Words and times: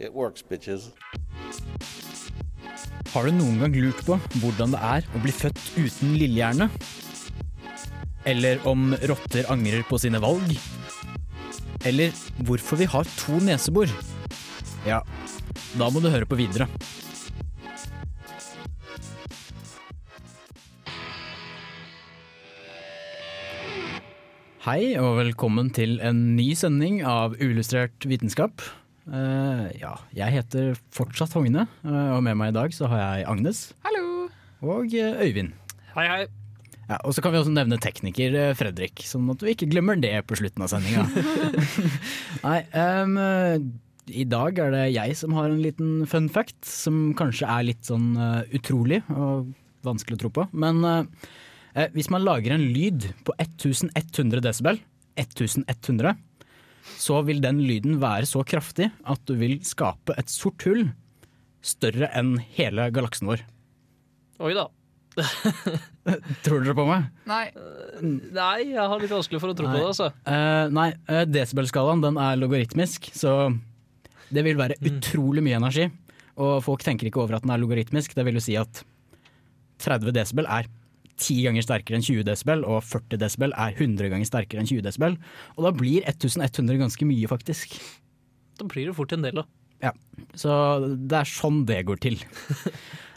it 0.00 0.14
works, 0.14 0.42
bitches. 0.42 0.90
Har 3.12 3.26
du 3.26 3.34
noen 3.34 3.58
gang 3.60 3.74
lurt 3.74 4.00
på 4.06 4.16
hvordan 4.40 4.74
det 4.74 4.80
er 4.86 5.08
å 5.14 5.22
bli 5.22 5.32
født 5.34 5.60
uten 5.76 6.14
lillehjerne? 6.20 6.70
Eller 8.28 8.60
om 8.68 8.94
rotter 9.10 9.48
angrer 9.52 9.84
på 9.88 9.98
sine 10.00 10.20
valg? 10.22 10.54
Eller 11.88 12.14
hvorfor 12.46 12.80
vi 12.80 12.88
har 12.88 13.08
to 13.18 13.40
nesebor? 13.44 13.90
Ja, 14.86 15.02
da 15.76 15.90
må 15.92 16.02
du 16.02 16.10
høre 16.12 16.28
på 16.28 16.38
videre. 16.40 16.68
Hei 24.60 24.92
og 25.00 25.16
velkommen 25.16 25.70
til 25.74 25.96
en 26.04 26.36
ny 26.36 26.52
sending 26.54 27.00
av 27.08 27.32
Uillustrert 27.40 28.04
vitenskap. 28.06 28.60
Eh, 29.10 29.62
ja, 29.80 29.96
jeg 30.14 30.36
heter 30.36 30.76
fortsatt 30.94 31.32
Hogne, 31.34 31.64
uh, 31.82 32.12
og 32.14 32.20
med 32.22 32.36
meg 32.38 32.52
i 32.52 32.54
dag 32.54 32.74
så 32.74 32.86
har 32.92 33.00
jeg 33.00 33.26
Agnes. 33.32 33.62
Hallo! 33.82 34.28
Og 34.62 34.94
uh, 34.94 35.22
Øyvind. 35.24 35.50
Hei, 35.96 36.04
hei. 36.06 36.20
Ja, 36.86 36.98
og 37.02 37.14
så 37.14 37.22
kan 37.22 37.34
vi 37.34 37.40
også 37.40 37.54
nevne 37.54 37.78
tekniker 37.82 38.34
Fredrik, 38.58 39.02
sånn 39.06 39.28
at 39.30 39.42
vi 39.42 39.54
ikke 39.54 39.68
glemmer 39.70 39.98
det 39.98 40.12
på 40.26 40.38
slutten 40.38 40.62
av 40.62 40.70
sendinga. 40.70 41.06
Nei, 42.46 42.60
um, 42.74 43.18
i 44.10 44.26
dag 44.26 44.58
er 44.62 44.74
det 44.74 44.86
jeg 44.92 45.18
som 45.18 45.34
har 45.38 45.50
en 45.50 45.62
liten 45.62 45.92
fun 46.10 46.26
fact, 46.30 46.58
som 46.66 47.12
kanskje 47.18 47.50
er 47.50 47.66
litt 47.66 47.86
sånn 47.86 48.12
utrolig 48.58 49.04
og 49.14 49.52
vanskelig 49.86 50.18
å 50.18 50.22
tro 50.24 50.32
på. 50.34 50.46
Men 50.50 50.82
hvis 51.94 52.10
man 52.10 52.26
lager 52.26 52.56
en 52.56 52.66
lyd 52.74 53.06
på 53.22 53.36
1100 53.38 54.42
desibel, 54.42 54.82
1100, 55.14 56.18
så 57.00 57.20
vil 57.26 57.42
den 57.44 57.60
lyden 57.64 57.98
være 58.02 58.28
så 58.28 58.42
kraftig 58.46 58.90
at 59.08 59.22
du 59.28 59.36
vil 59.40 59.58
skape 59.66 60.16
et 60.20 60.32
sort 60.32 60.64
hull 60.68 60.88
større 61.64 62.08
enn 62.16 62.36
hele 62.56 62.88
galaksen 62.94 63.28
vår. 63.30 63.44
Oi 64.40 64.54
da. 64.56 64.68
Tror 66.44 66.62
dere 66.62 66.76
på 66.76 66.86
meg? 66.88 67.08
Nei. 67.28 67.46
Nei, 68.00 68.70
jeg 68.70 68.80
har 68.80 69.02
litt 69.02 69.12
vanskelig 69.12 69.40
for 69.42 69.52
å 69.52 69.56
tro 69.58 69.68
på 69.68 69.76
det, 69.76 69.88
altså. 69.90 70.08
Uh, 70.24 70.70
nei, 70.72 70.90
uh, 71.10 71.24
desibelskalaen 71.28 72.04
den 72.04 72.20
er 72.20 72.38
logaritmisk, 72.40 73.10
så 73.16 73.50
det 74.30 74.46
vil 74.46 74.58
være 74.60 74.78
utrolig 74.86 75.44
mye 75.44 75.58
energi. 75.60 75.90
Og 76.40 76.60
folk 76.64 76.84
tenker 76.86 77.10
ikke 77.10 77.20
over 77.20 77.36
at 77.36 77.44
den 77.44 77.52
er 77.52 77.60
logaritmisk. 77.60 78.14
Det 78.16 78.24
vil 78.24 78.38
jo 78.38 78.44
si 78.44 78.56
at 78.56 78.82
30 79.84 80.14
desibel 80.16 80.48
er 80.48 80.68
10 81.20 81.46
ganger 81.46 81.66
sterkere 81.66 81.98
enn 81.98 82.06
20 82.06 82.26
desibel, 82.28 82.66
og 82.66 82.82
40 82.88 83.20
desibel 83.20 83.54
er 83.54 83.76
100 83.76 84.12
ganger 84.12 84.28
sterkere 84.28 84.62
enn 84.62 84.70
20 84.70 84.84
desibel. 84.86 85.16
Og 85.56 85.66
da 85.66 85.72
blir 85.76 86.06
1100 86.08 86.80
ganske 86.80 87.08
mye, 87.08 87.30
faktisk. 87.30 87.76
Da 88.60 88.68
blir 88.68 88.90
det 88.90 88.96
fort 88.98 89.12
en 89.16 89.26
del, 89.26 89.42
da. 89.42 89.46
Ja. 89.80 89.92
Så 90.36 90.52
det 90.84 91.22
er 91.22 91.28
sånn 91.28 91.62
det 91.68 91.82
går 91.88 92.00
til. 92.04 92.18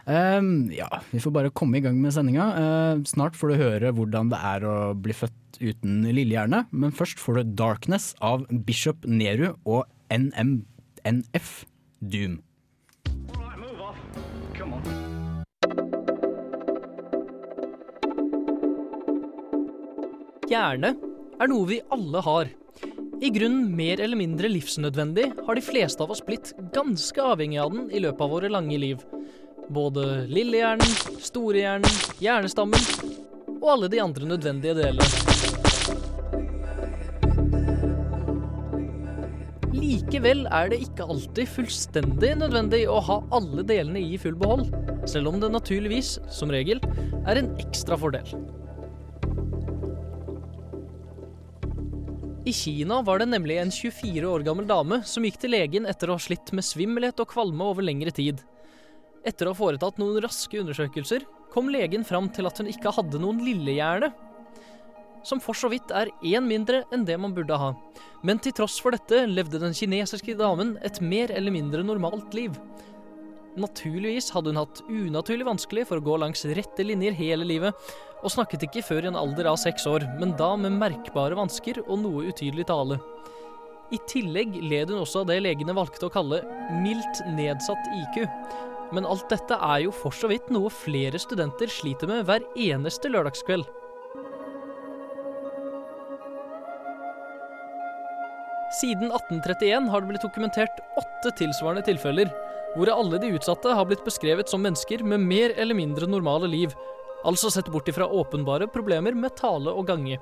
um, 0.08 0.70
ja, 0.81 0.88
vi 1.12 1.22
får 1.24 1.36
bare 1.36 1.54
komme 1.56 1.80
i 1.80 1.84
gang 1.84 2.00
med 2.00 2.16
sendinga. 2.16 2.48
Uh, 2.56 3.04
snart 3.09 3.38
får 3.40 3.52
du 3.52 3.62
høre 3.64 3.94
hvordan 3.96 4.31
det 4.31 4.40
er 4.54 4.68
å 4.68 4.78
bli 4.96 5.16
født 5.18 5.59
uten 5.63 6.02
lillehjerne, 6.08 6.63
men 6.72 6.96
først 6.96 7.22
får 7.22 7.40
du 7.40 7.53
'Darkness' 7.59 8.13
av 8.24 8.47
Bishop 8.68 9.06
Neru 9.06 9.53
og 9.63 9.86
NMNF 10.12 11.63
Doom. 12.02 12.40
Hjerne 20.53 20.91
er 21.41 21.50
noe 21.50 21.66
vi 21.66 21.80
alle 21.94 22.22
har. 22.22 22.50
I 23.24 23.30
grunnen 23.34 23.72
mer 23.74 24.02
eller 24.03 24.19
mindre 24.19 24.52
livsnødvendig 24.52 25.31
har 25.47 25.58
de 25.58 25.64
fleste 25.66 26.03
av 26.06 26.14
oss 26.14 26.22
blitt 26.22 26.52
ganske 26.75 27.25
avhengig 27.25 27.58
av 27.64 27.74
den 27.74 27.88
i 27.90 28.02
løpet 28.03 28.22
av 28.22 28.34
våre 28.36 28.52
lange 28.53 28.78
liv. 28.78 29.02
Både 29.74 30.28
lillehjernen, 30.30 30.94
storehjernen, 31.24 31.97
hjernestammen 32.22 32.86
og 33.56 33.68
alle 33.74 33.90
de 33.90 34.03
andre 34.03 34.30
nødvendige 34.30 34.78
delene. 34.78 35.09
Likevel 39.74 40.46
er 40.53 40.69
det 40.69 40.84
ikke 40.86 41.08
alltid 41.09 41.50
fullstendig 41.50 42.36
nødvendig 42.44 42.86
å 42.92 43.02
ha 43.09 43.24
alle 43.34 43.66
delene 43.66 44.06
i 44.06 44.22
full 44.22 44.38
behold, 44.38 44.68
selv 45.09 45.34
om 45.34 45.42
det 45.42 45.50
naturligvis, 45.56 46.19
som 46.30 46.53
regel, 46.53 46.84
er 47.25 47.42
en 47.42 47.56
ekstra 47.63 47.97
fordel. 47.97 48.30
I 52.46 52.52
Kina 52.54 53.02
var 53.02 53.20
det 53.20 53.30
nemlig 53.31 53.56
en 53.58 53.70
24 53.72 54.28
år 54.28 54.44
gammel 54.44 54.66
dame 54.68 54.98
som 55.08 55.24
gikk 55.24 55.38
til 55.40 55.54
legen 55.54 55.86
etter 55.88 56.09
å 56.12 56.18
ha 56.18 56.20
slitt 56.20 56.52
med 56.52 56.66
svimmelhet 56.68 57.22
og 57.24 57.30
kvalme 57.31 57.64
over 57.72 57.86
lengre 57.88 58.12
tid. 58.12 58.42
Etter 59.24 59.48
å 59.48 59.54
ha 59.54 59.56
foretatt 59.56 60.02
noen 60.02 60.20
raske 60.26 60.59
undersøkelser 60.59 61.24
kom 61.54 61.72
legen 61.72 62.04
fram 62.04 62.28
til 62.36 62.50
at 62.50 62.59
hun 62.59 62.68
ikke 62.68 62.92
hadde 62.98 63.22
noen 63.24 63.40
lillehjerne, 63.46 64.12
som 65.24 65.40
for 65.40 65.56
så 65.56 65.70
vidt 65.72 65.94
er 65.96 66.12
én 66.20 66.44
mindre 66.44 66.81
enn 66.92 67.06
det 67.08 67.16
man 67.16 67.31
burde 67.31 67.56
ha. 67.56 67.72
Men 68.28 68.44
til 68.44 68.52
tross 68.58 68.75
for 68.84 68.92
dette 68.92 69.24
levde 69.30 69.62
den 69.64 69.75
kinesiske 69.78 70.36
damen 70.36 70.75
et 70.84 71.00
mer 71.00 71.31
eller 71.31 71.56
mindre 71.56 71.86
normalt 71.88 72.36
liv. 72.36 72.60
Naturligvis 73.53 74.31
hadde 74.34 74.50
hun 74.50 74.58
hatt 74.58 74.81
unaturlig 74.90 75.46
vanskelig 75.46 75.86
for 75.90 76.02
å 76.02 76.06
gå 76.06 76.16
langs 76.18 76.41
rette 76.58 76.86
linjer 76.86 77.14
hele 77.18 77.46
livet, 77.46 77.78
og 78.24 78.31
snakket 78.34 78.66
ikke 78.66 78.86
før 78.88 79.06
i 79.06 79.12
en 79.12 79.19
alder 79.19 79.52
av 79.52 79.59
seks 79.62 79.86
år, 79.90 80.06
men 80.18 80.34
da 80.40 80.56
med 80.58 80.74
merkbare 80.80 81.38
vansker 81.38 81.84
og 81.84 82.00
noe 82.02 82.25
utydelig 82.31 82.66
tale. 82.72 82.97
I 83.94 84.00
tillegg 84.09 84.56
led 84.63 84.90
hun 84.90 85.03
også 85.03 85.22
av 85.22 85.30
det 85.30 85.42
legene 85.44 85.75
valgte 85.78 86.08
å 86.08 86.13
kalle 86.13 86.40
mildt 86.81 87.22
nedsatt 87.36 87.92
IQ. 87.94 88.24
Men 88.94 89.06
alt 89.09 89.28
dette 89.30 89.58
er 89.58 89.84
jo 89.86 89.94
for 89.94 90.16
så 90.16 90.30
vidt 90.31 90.50
noe 90.53 90.72
flere 90.74 91.22
studenter 91.22 91.69
sliter 91.69 92.09
med 92.09 92.25
hver 92.25 92.46
eneste 92.58 93.12
lørdagskveld. 93.13 93.68
Siden 98.74 99.12
1831 99.13 99.92
har 99.94 100.02
det 100.02 100.09
blitt 100.09 100.25
dokumentert 100.25 100.81
åtte 100.97 101.36
tilsvarende 101.38 101.86
tilfeller, 101.86 102.31
hvor 102.73 102.89
alle 102.89 103.19
de 103.22 103.31
utsatte 103.38 103.73
har 103.75 103.88
blitt 103.89 104.06
beskrevet 104.06 104.50
som 104.50 104.63
mennesker 104.66 105.03
med 105.06 105.22
mer 105.22 105.53
eller 105.57 105.78
mindre 105.78 106.09
normale 106.09 106.50
liv, 106.50 106.73
altså 107.23 107.51
sett 107.53 107.72
bort 107.72 107.88
ifra 107.88 108.07
åpenbare 108.09 108.67
problemer 108.72 109.16
med 109.16 109.35
tale 109.39 109.72
og 109.72 109.88
gange. 109.88 110.19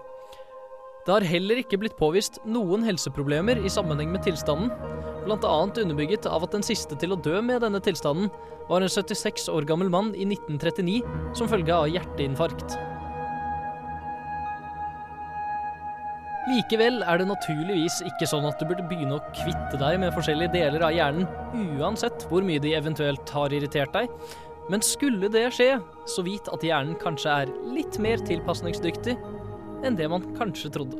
Det 1.05 1.13
har 1.15 1.25
heller 1.25 1.63
ikke 1.63 1.79
blitt 1.81 1.97
påvist 1.97 2.37
noen 2.45 2.83
helseproblemer 2.85 3.63
i 3.65 3.71
sammenheng 3.73 4.11
med 4.13 4.21
tilstanden, 4.27 4.69
annet 5.31 5.77
underbygget 5.81 6.27
av 6.29 6.43
at 6.45 6.53
den 6.53 6.65
siste 6.65 6.97
til 6.99 7.13
å 7.13 7.19
dø 7.19 7.41
med 7.41 7.61
denne 7.63 7.81
tilstanden 7.81 8.29
var 8.69 8.81
en 8.81 8.91
76 8.91 9.49
år 9.49 9.65
gammel 9.69 9.89
mann 9.89 10.13
i 10.15 10.25
1939 10.27 11.01
som 11.37 11.49
følge 11.49 11.73
av 11.73 11.89
hjerteinfarkt. 11.89 12.90
Likevel 16.51 16.99
er 17.07 17.21
det 17.21 17.27
naturligvis 17.29 18.01
ikke 18.09 18.27
sånn 18.27 18.45
at 18.49 18.59
du 18.59 18.65
burde 18.67 18.83
begynne 18.89 19.15
å 19.15 19.25
kvitte 19.31 19.77
deg 19.79 19.99
med 20.01 20.11
forskjellige 20.15 20.51
deler 20.57 20.83
av 20.83 20.95
hjernen, 20.95 21.27
uansett 21.79 22.25
hvor 22.27 22.43
mye 22.43 22.59
de 22.63 22.73
eventuelt 22.75 23.31
har 23.31 23.53
irritert 23.55 23.93
deg. 23.95 24.11
Men 24.71 24.83
skulle 24.85 25.29
det 25.31 25.45
skje, 25.55 25.77
så 26.11 26.25
vit 26.25 26.49
at 26.51 26.65
hjernen 26.65 26.97
kanskje 26.99 27.37
er 27.43 27.53
litt 27.71 27.97
mer 28.03 28.19
tilpasningsdyktig 28.27 29.15
enn 29.87 29.97
det 29.97 30.09
man 30.11 30.27
kanskje 30.35 30.73
trodde. 30.75 30.99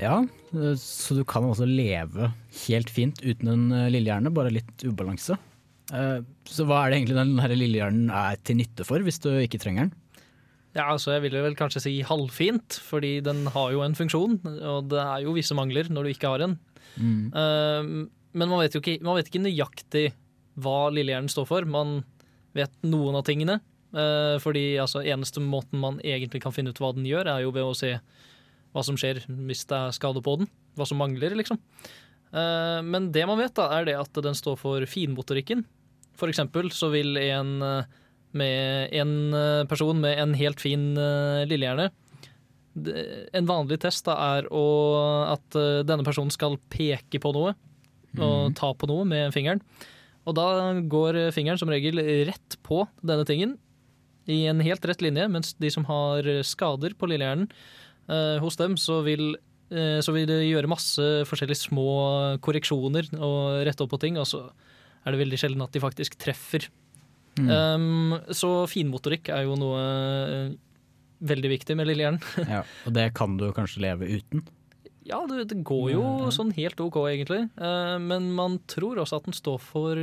Ja, 0.00 0.20
så 0.80 1.16
du 1.18 1.22
kan 1.28 1.46
også 1.46 1.66
leve 1.68 2.30
helt 2.64 2.90
fint 2.90 3.20
uten 3.22 3.50
en 3.52 3.64
eh, 3.74 3.88
lillehjerne, 3.92 4.32
bare 4.32 4.52
litt 4.54 4.84
ubalanse. 4.86 5.36
Eh, 5.92 6.20
Så 6.48 6.66
hva 6.66 6.84
er 6.84 6.92
det 6.92 7.00
egentlig 7.00 7.18
den 7.18 7.58
lillehjernen 7.58 8.12
er 8.14 8.38
til 8.46 8.60
nytte 8.62 8.86
for, 8.86 9.02
hvis 9.04 9.20
du 9.22 9.30
ikke 9.42 9.60
trenger 9.62 9.88
den? 9.88 9.99
Ja, 10.76 10.86
altså 10.92 11.16
jeg 11.16 11.24
ville 11.24 11.42
vel 11.42 11.56
kanskje 11.58 11.82
si 11.82 11.92
halvfint, 12.06 12.78
fordi 12.86 13.16
den 13.26 13.42
har 13.50 13.72
jo 13.74 13.82
en 13.82 13.96
funksjon, 13.98 14.38
og 14.44 14.90
det 14.92 15.00
er 15.02 15.24
jo 15.24 15.34
visse 15.34 15.56
mangler 15.58 15.90
når 15.90 16.06
du 16.06 16.12
ikke 16.12 16.30
har 16.30 16.44
en. 16.46 16.54
Eh, 16.94 17.88
men 18.30 18.52
man 18.52 18.60
vet 18.62 18.76
jo 18.76 18.82
ikke, 18.82 19.00
man 19.02 19.18
vet 19.18 19.30
ikke 19.32 19.42
nøyaktig 19.42 20.04
hva 20.60 20.92
lillehjernen 20.94 21.32
står 21.32 21.48
for. 21.48 21.66
Man 21.66 22.04
vet 22.54 22.70
noen 22.86 23.18
av 23.18 23.26
tingene, 23.26 23.58
Uh, 23.90 24.38
fordi 24.38 24.78
altså, 24.78 25.02
eneste 25.02 25.42
måten 25.42 25.80
man 25.82 25.96
egentlig 26.06 26.44
kan 26.44 26.54
finne 26.54 26.70
ut 26.70 26.78
hva 26.78 26.92
den 26.94 27.08
gjør, 27.08 27.26
er 27.26 27.42
jo 27.42 27.54
ved 27.54 27.66
å 27.66 27.74
se 27.74 27.96
hva 28.70 28.84
som 28.86 28.94
skjer 28.98 29.24
hvis 29.48 29.64
det 29.66 29.78
er 29.78 29.96
skade 29.96 30.22
på 30.22 30.36
den. 30.40 30.50
Hva 30.78 30.86
som 30.86 31.00
mangler, 31.02 31.34
liksom. 31.38 31.58
Uh, 32.30 32.78
men 32.86 33.10
det 33.14 33.26
man 33.26 33.40
vet, 33.40 33.56
da, 33.58 33.66
er 33.74 33.88
det 33.88 33.98
at 33.98 34.22
den 34.22 34.38
står 34.38 34.60
for 34.60 34.86
finmotorikken. 34.86 35.64
For 36.20 36.30
eksempel 36.30 36.70
så 36.74 36.90
vil 36.92 37.16
en, 37.16 37.54
eh, 37.64 37.86
med 38.36 38.92
en 38.94 39.14
eh, 39.34 39.64
person 39.70 39.98
med 40.00 40.18
en 40.22 40.36
helt 40.38 40.62
fin 40.62 40.92
eh, 40.98 41.42
lillehjerne 41.50 41.90
En 43.34 43.48
vanlig 43.48 43.80
test 43.82 44.06
da 44.06 44.14
er 44.38 44.46
å, 44.54 44.64
at 45.32 45.58
eh, 45.58 45.80
denne 45.86 46.06
personen 46.06 46.30
skal 46.30 46.58
peke 46.70 47.22
på 47.22 47.34
noe 47.36 47.56
og 48.18 48.54
ta 48.58 48.72
på 48.74 48.88
noe 48.90 49.04
med 49.06 49.30
fingeren. 49.30 49.60
Og 50.26 50.34
da 50.34 50.74
går 50.90 51.28
fingeren 51.30 51.60
som 51.60 51.70
regel 51.70 52.00
rett 52.26 52.56
på 52.66 52.82
denne 53.06 53.22
tingen 53.22 53.52
i 54.30 54.44
en 54.50 54.62
helt 54.62 54.84
rett 54.86 55.02
linje, 55.02 55.28
mens 55.30 55.54
de 55.58 55.70
som 55.72 55.86
har 55.88 56.26
skader 56.46 56.96
på 56.98 57.08
lillehjernen, 57.10 57.48
eh, 58.10 58.36
hos 58.42 58.58
dem 58.60 58.76
så 58.80 59.00
vil, 59.06 59.36
eh, 59.70 60.00
så 60.02 60.12
vil 60.14 60.26
det 60.26 60.42
gjøre 60.48 60.70
masse 60.70 61.06
forskjellige 61.28 61.66
små 61.70 62.40
korreksjoner 62.42 63.10
og 63.18 63.64
rette 63.66 63.82
opp 63.82 63.90
på 63.94 64.00
ting, 64.00 64.18
og 64.18 64.26
så 64.26 64.50
er 65.04 65.12
det 65.12 65.22
veldig 65.22 65.38
sjelden 65.40 65.62
at 65.62 65.72
de 65.72 65.80
faktisk 65.80 66.18
treffer. 66.20 66.68
Um, 67.38 68.16
så 68.34 68.50
finmotorikk 68.70 69.30
er 69.32 69.46
jo 69.46 69.54
noe 69.58 69.80
eh, 69.80 70.50
veldig 71.30 71.52
viktig 71.54 71.76
med 71.78 71.90
lillehjernen. 71.90 72.22
Ja, 72.56 72.64
og 72.86 72.96
det 72.96 73.10
kan 73.16 73.38
du 73.40 73.48
kanskje 73.56 73.84
leve 73.86 74.08
uten. 74.10 74.44
Ja, 75.06 75.22
det, 75.30 75.46
det 75.50 75.62
går 75.66 75.92
jo 75.94 76.04
sånn 76.34 76.52
helt 76.58 76.80
OK, 76.82 77.00
egentlig. 77.08 77.46
Uh, 77.60 77.96
men 78.02 78.30
man 78.36 78.58
tror 78.70 79.00
også 79.00 79.20
at 79.20 79.30
den 79.30 79.36
står 79.36 79.58
for 79.62 80.02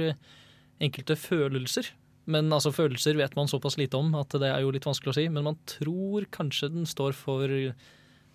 enkelte 0.83 1.17
følelser. 1.19 1.91
Men 2.27 2.51
altså, 2.51 2.73
følelser 2.75 3.19
vet 3.19 3.37
man 3.37 3.47
såpass 3.47 3.77
lite 3.79 3.99
om 3.99 4.11
at 4.19 4.33
det 4.35 4.49
er 4.51 4.63
jo 4.65 4.73
litt 4.75 4.87
vanskelig 4.87 5.13
å 5.13 5.19
si. 5.19 5.27
Men 5.31 5.47
man 5.47 5.61
tror 5.69 6.27
kanskje 6.33 6.73
den 6.73 6.89
står 6.89 7.15
for 7.15 7.53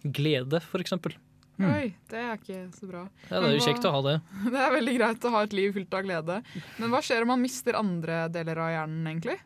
glede, 0.03 0.63
for 0.65 0.83
eksempel. 0.83 1.17
Oi, 1.69 1.87
det 2.11 2.19
er 2.19 2.37
ikke 2.39 2.61
så 2.77 2.89
bra. 2.89 3.05
Ja, 3.29 3.39
det 3.39 3.49
er 3.49 3.57
jo 3.57 3.65
kjekt 3.65 3.87
å 3.89 3.95
ha 3.95 4.03
det. 4.09 4.17
Det 4.53 4.61
er 4.65 4.75
veldig 4.77 4.95
greit 4.99 5.25
å 5.29 5.33
ha 5.37 5.43
et 5.47 5.57
liv 5.57 5.73
fylt 5.77 5.97
av 5.97 6.05
glede. 6.07 6.39
Men 6.81 6.93
hva 6.93 7.01
skjer 7.05 7.25
om 7.25 7.33
man 7.35 7.43
mister 7.43 7.79
andre 7.79 8.27
deler 8.35 8.61
av 8.65 8.71
hjernen, 8.75 9.09
egentlig? 9.13 9.39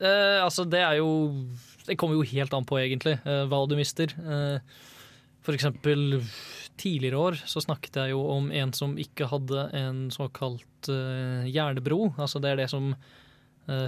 Eh, 0.00 0.42
altså, 0.44 0.66
det 0.68 0.82
er 0.84 0.98
jo 0.98 1.08
Det 1.86 1.94
kommer 1.96 2.18
jo 2.18 2.26
helt 2.28 2.52
an 2.52 2.66
på, 2.68 2.76
egentlig, 2.82 3.16
eh, 3.24 3.44
hva 3.48 3.62
du 3.68 3.76
mister. 3.78 4.12
Eh, 4.12 4.58
for 5.46 5.54
eksempel 5.54 6.20
tidligere 6.76 7.20
år 7.20 7.38
så 7.48 7.62
snakket 7.62 7.96
jeg 8.02 8.12
jo 8.12 8.24
om 8.34 8.50
en 8.52 8.72
som 8.76 8.96
ikke 9.00 9.28
hadde 9.30 9.68
en 9.78 10.00
såkalt 10.12 10.90
eh, 10.92 11.46
hjernebro. 11.48 12.12
Altså 12.18 12.42
det 12.42 12.52
er 12.52 12.60
det 12.60 12.68
som 12.72 12.90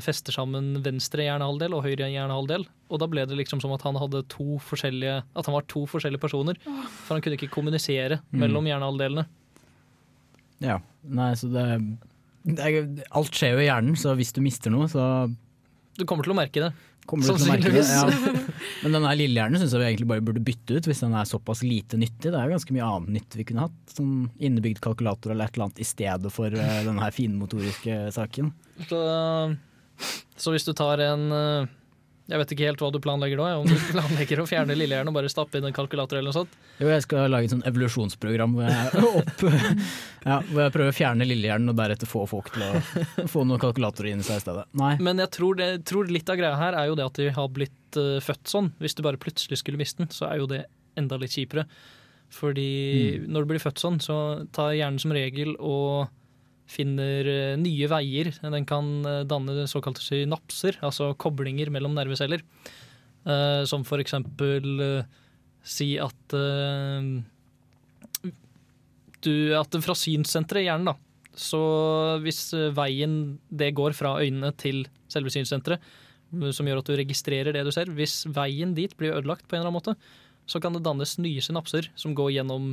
fester 0.03 0.35
sammen 0.35 0.83
venstre 0.83 1.23
hjernehalvdel 1.27 1.75
og 1.77 1.85
høyre 1.87 2.09
hjernehalvdel. 2.11 2.65
Og 2.91 2.99
da 3.03 3.07
ble 3.11 3.25
det 3.31 3.37
liksom 3.39 3.61
som 3.63 3.73
at 3.77 3.85
han 3.87 3.95
hadde 4.01 4.25
to 4.33 4.59
forskjellige 4.65 5.21
At 5.37 5.47
han 5.47 5.55
var 5.55 5.67
to 5.71 5.85
forskjellige 5.87 6.21
personer. 6.23 6.59
For 6.65 7.15
han 7.15 7.23
kunne 7.23 7.39
ikke 7.39 7.53
kommunisere 7.55 8.19
Mm. 8.33 8.41
mellom 8.43 8.65
hjernehalvdelene. 8.67 9.27
Ja, 10.65 10.81
nei, 11.07 11.33
så 11.39 11.47
det, 11.53 11.65
det 12.59 13.07
Alt 13.15 13.37
skjer 13.39 13.55
jo 13.55 13.63
i 13.63 13.69
hjernen, 13.69 13.95
så 13.99 14.15
hvis 14.19 14.33
du 14.35 14.41
mister 14.43 14.73
noe, 14.75 14.89
så 14.91 15.29
Du 15.99 16.05
kommer 16.07 16.27
til 16.27 16.35
å 16.35 16.39
merke 16.39 16.63
det. 16.65 16.73
kommer 17.07 17.25
du 17.25 17.31
til 17.39 17.47
å 17.47 17.53
merke 17.53 17.71
det. 17.73 17.85
Sannsynligvis. 17.87 18.59
Ja. 18.59 18.59
Men 18.83 18.93
den 18.99 19.07
lillehjernen 19.19 19.59
syns 19.63 19.73
jeg 19.75 19.81
vi 19.81 19.87
egentlig 19.93 20.09
bare 20.11 20.25
burde 20.27 20.43
bytte 20.45 20.77
ut, 20.77 20.87
hvis 20.91 21.01
den 21.01 21.15
er 21.17 21.25
såpass 21.31 21.63
lite 21.63 21.97
nyttig. 21.99 22.29
Det 22.31 22.35
er 22.37 22.47
jo 22.51 22.57
ganske 22.57 22.75
mye 22.77 22.89
annet 22.91 23.15
nytt 23.17 23.39
vi 23.39 23.47
kunne 23.49 23.65
hatt. 23.69 23.79
Sånn 23.95 24.13
innebygd 24.39 24.83
kalkulator 24.85 25.33
eller 25.33 25.47
et 25.49 25.55
eller 25.57 25.69
annet 25.71 25.81
i 25.83 25.87
stedet 25.89 26.31
for 26.35 26.47
uh, 26.53 26.83
den 26.85 26.99
her 27.03 27.15
finmotoriske 27.15 27.97
saken. 28.15 28.53
Så, 28.91 29.01
så 30.39 30.55
hvis 30.55 30.67
du 30.67 30.73
tar 30.77 31.01
en 31.03 31.33
eh, 31.35 31.75
Jeg 32.29 32.41
vet 32.43 32.53
ikke 32.55 32.67
helt 32.69 32.83
hva 32.83 32.91
du 32.93 32.99
planlegger 33.03 33.41
nå. 33.41 33.47
Om 33.63 33.69
du 33.71 33.77
planlegger 33.95 34.43
å 34.43 34.47
fjerne 34.49 34.77
lillehjernen 34.77 35.11
og 35.13 35.17
bare 35.17 35.31
stappe 35.33 35.59
inn 35.59 35.69
en 35.69 35.77
kalkulator 35.77 36.19
eller 36.19 36.29
noe 36.29 36.37
sånt. 36.37 36.59
Jo, 36.79 36.91
jeg 36.93 37.05
skal 37.07 37.33
lage 37.33 37.49
et 37.49 37.55
sånn 37.55 37.65
evolusjonsprogram 37.71 38.57
hvor 38.59 38.69
jeg, 38.69 39.05
opp, 39.23 39.45
ja, 40.29 40.39
hvor 40.51 40.63
jeg 40.67 40.75
prøver 40.77 40.93
å 40.93 40.97
fjerne 40.99 41.29
lillehjernen 41.29 41.73
og 41.73 41.79
deretter 41.81 42.11
få 42.11 42.27
folk 42.31 42.53
til 42.55 42.67
å 42.69 43.27
få 43.33 43.47
noen 43.49 43.63
kalkulatorer 43.63 44.13
inn 44.13 44.25
i 44.25 44.29
seg 44.29 44.43
i 44.43 44.45
stedet. 44.45 44.67
Nei. 44.79 44.95
Men 45.01 45.25
jeg 45.25 45.33
tror, 45.39 45.59
det, 45.59 45.71
tror 45.89 46.13
litt 46.13 46.29
av 46.29 46.41
greia 46.41 46.59
her 46.61 46.79
er 46.79 46.91
jo 46.91 46.99
det 47.01 47.09
at 47.09 47.23
de 47.23 47.31
har 47.41 47.55
blitt 47.55 48.01
uh, 48.01 48.19
født 48.25 48.53
sånn. 48.53 48.75
Hvis 48.83 48.99
du 48.99 49.03
bare 49.07 49.21
plutselig 49.21 49.63
skulle 49.63 49.81
miste 49.81 50.05
den, 50.05 50.13
så 50.15 50.29
er 50.29 50.43
jo 50.43 50.51
det 50.51 50.67
enda 51.01 51.19
litt 51.19 51.35
kjipere. 51.35 51.65
Fordi 52.29 53.25
når 53.25 53.45
du 53.45 53.53
blir 53.55 53.63
født 53.63 53.81
sånn, 53.81 53.99
så 54.05 54.19
tar 54.53 54.77
hjernen 54.77 55.01
som 55.01 55.15
regel 55.17 55.55
og 55.57 56.11
finner 56.69 57.29
eh, 57.29 57.55
nye 57.61 57.89
veier. 57.91 58.31
Den 58.43 58.67
kan 58.69 58.91
eh, 59.07 59.25
danne 59.29 59.67
såkalte 59.71 60.05
synapser, 60.05 60.79
altså 60.85 61.15
koblinger 61.21 61.73
mellom 61.75 61.97
nerveceller. 61.97 62.45
Eh, 63.29 63.63
som 63.69 63.87
for 63.89 64.03
eksempel 64.03 65.05
si 65.69 65.97
at 66.01 66.35
du, 69.19 69.33
at 69.59 69.79
fra 69.85 69.97
synssenteret 69.99 70.63
i 70.63 70.69
hjernen, 70.69 70.93
da, 70.93 70.95
så 71.37 71.61
hvis 72.23 72.53
veien 72.77 73.17
det 73.51 73.73
går 73.77 73.97
fra 73.99 74.15
øynene 74.23 74.53
til 74.57 74.87
selve 75.11 75.33
synssenteret, 75.35 75.83
som 76.55 76.69
gjør 76.69 76.81
at 76.81 76.89
du 76.89 76.95
registrerer 76.97 77.53
det 77.57 77.67
du 77.67 77.73
ser, 77.75 77.91
hvis 77.99 78.23
veien 78.33 78.73
dit 78.77 78.95
blir 78.97 79.17
ødelagt 79.17 79.49
på 79.49 79.57
en 79.57 79.65
eller 79.65 79.73
annen 79.73 79.81
måte, 79.81 79.97
så 80.49 80.63
kan 80.63 80.77
det 80.77 80.85
dannes 80.87 81.19
nye 81.21 81.43
synapser 81.45 81.91
som 81.99 82.15
går 82.17 82.39
gjennom 82.39 82.71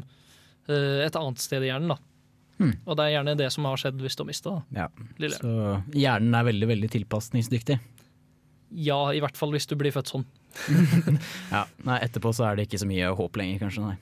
et 0.69 1.17
annet 1.19 1.41
sted 1.41 1.65
i 1.65 1.71
hjernen. 1.73 1.95
da. 1.95 2.14
Hmm. 2.61 2.71
Og 2.85 2.95
det 2.95 3.03
er 3.05 3.13
gjerne 3.17 3.35
det 3.39 3.49
som 3.51 3.67
har 3.67 3.79
skjedd 3.81 3.99
hvis 3.99 4.15
du 4.15 4.23
har 4.23 4.29
mista 4.29 4.55
Ja. 4.75 4.87
Så 5.35 5.51
hjernen 5.91 6.37
er 6.37 6.47
veldig, 6.47 6.69
veldig 6.71 6.89
tilpasningsdyktig. 6.93 7.79
Ja, 8.75 8.99
i 9.13 9.21
hvert 9.23 9.37
fall 9.39 9.53
hvis 9.55 9.67
du 9.69 9.75
blir 9.79 9.93
født 9.95 10.11
sånn. 10.13 10.25
Ja, 11.53 11.65
nei, 11.87 11.99
etterpå 12.05 12.31
så 12.35 12.49
er 12.49 12.57
det 12.57 12.69
ikke 12.69 12.79
så 12.81 12.87
mye 12.89 13.11
håp 13.15 13.39
lenger, 13.41 13.65
kanskje. 13.65 13.87
Nei, 13.91 13.97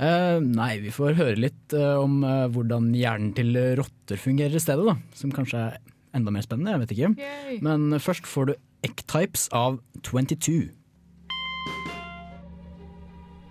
Uh, 0.00 0.40
nei 0.40 0.78
vi 0.80 0.88
får 0.88 1.18
høre 1.18 1.36
litt 1.36 1.74
uh, 1.76 2.00
om 2.00 2.22
uh, 2.24 2.46
hvordan 2.48 2.86
hjernen 2.96 3.34
til 3.36 3.52
rotter 3.76 4.16
fungerer 4.16 4.56
i 4.56 4.62
stedet, 4.62 4.86
da. 4.86 4.94
Som 5.12 5.28
kanskje 5.36 5.60
er 5.60 5.74
enda 6.16 6.32
mer 6.32 6.46
spennende, 6.46 6.72
jeg 6.72 6.80
vet 6.80 6.94
ikke. 6.94 7.10
Yay. 7.20 7.58
Men 7.66 7.98
først 8.00 8.24
får 8.24 8.48
du 8.48 8.54
Ectypes 8.86 9.50
av 9.52 9.76
22. 10.08 10.70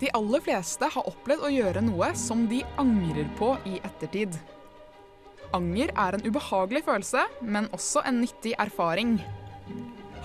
De 0.00 0.08
aller 0.16 0.40
fleste 0.40 0.88
har 0.94 1.08
opplevd 1.10 1.44
å 1.44 1.52
gjøre 1.52 1.82
noe 1.84 2.14
som 2.16 2.46
de 2.48 2.62
angrer 2.80 3.28
på 3.36 3.52
i 3.68 3.76
ettertid. 3.84 4.38
Anger 5.52 5.90
er 5.92 6.16
en 6.16 6.24
ubehagelig 6.24 6.84
følelse, 6.86 7.26
men 7.42 7.68
også 7.74 8.04
en 8.08 8.22
nyttig 8.22 8.54
erfaring. 8.62 9.18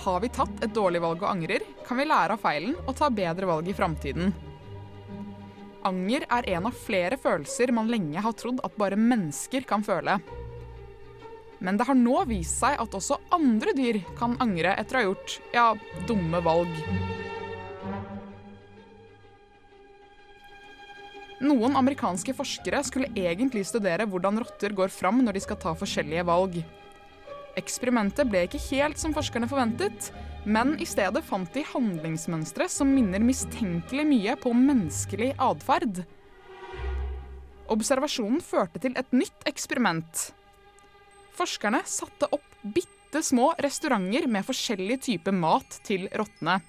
Har 0.05 0.21
vi 0.23 0.29
tatt 0.31 0.63
et 0.63 0.73
dårlig 0.75 1.01
valg 1.03 1.23
og 1.23 1.31
angrer, 1.31 1.65
kan 1.87 1.99
vi 1.99 2.07
lære 2.07 2.37
av 2.37 2.43
feilen 2.43 2.77
og 2.85 2.93
ta 2.99 3.09
bedre 3.11 3.49
valg 3.49 3.67
i 3.67 3.75
framtiden. 3.75 4.31
Anger 5.85 6.23
er 6.37 6.49
en 6.55 6.69
av 6.69 6.79
flere 6.85 7.19
følelser 7.21 7.73
man 7.75 7.91
lenge 7.91 8.23
har 8.23 8.37
trodd 8.37 8.63
at 8.65 8.77
bare 8.79 8.99
mennesker 8.99 9.67
kan 9.67 9.83
føle. 9.85 10.17
Men 11.59 11.77
det 11.79 11.87
har 11.89 11.99
nå 11.99 12.23
vist 12.29 12.61
seg 12.61 12.79
at 12.79 12.95
også 12.95 13.19
andre 13.35 13.75
dyr 13.75 14.01
kan 14.19 14.39
angre 14.43 14.75
etter 14.79 14.97
å 14.97 15.01
ha 15.01 15.09
gjort, 15.09 15.37
ja, 15.55 15.67
dumme 16.07 16.41
valg. 16.45 17.24
Noen 21.43 21.75
amerikanske 21.75 22.31
forskere 22.35 22.79
skulle 22.87 23.11
egentlig 23.11 23.65
studere 23.67 24.07
hvordan 24.07 24.39
rotter 24.39 24.71
går 24.75 24.93
fram 24.93 25.19
når 25.25 25.35
de 25.35 25.43
skal 25.43 25.59
ta 25.59 25.73
forskjellige 25.75 26.23
valg. 26.27 26.61
Eksperimentet 27.59 28.27
ble 28.27 28.45
ikke 28.47 28.61
helt 28.69 28.99
som 28.99 29.13
forskerne 29.15 29.49
forventet, 29.51 30.11
men 30.45 30.75
i 30.79 30.87
stedet 30.87 31.23
fant 31.27 31.51
de 31.55 31.63
handlingsmønstre 31.67 32.67
som 32.71 32.91
minner 32.91 33.23
mistenkelig 33.23 34.05
mye 34.07 34.35
på 34.39 34.53
menneskelig 34.55 35.33
atferd. 35.41 36.03
Observasjonen 37.71 38.43
førte 38.45 38.79
til 38.83 38.95
et 38.99 39.15
nytt 39.15 39.47
eksperiment. 39.49 40.29
Forskerne 41.35 41.81
satte 41.89 42.29
opp 42.31 42.59
bitte 42.63 43.23
små 43.25 43.49
restauranter 43.63 44.27
med 44.31 44.45
forskjellig 44.47 45.01
type 45.07 45.33
mat 45.35 45.79
til 45.87 46.07
rottene. 46.15 46.59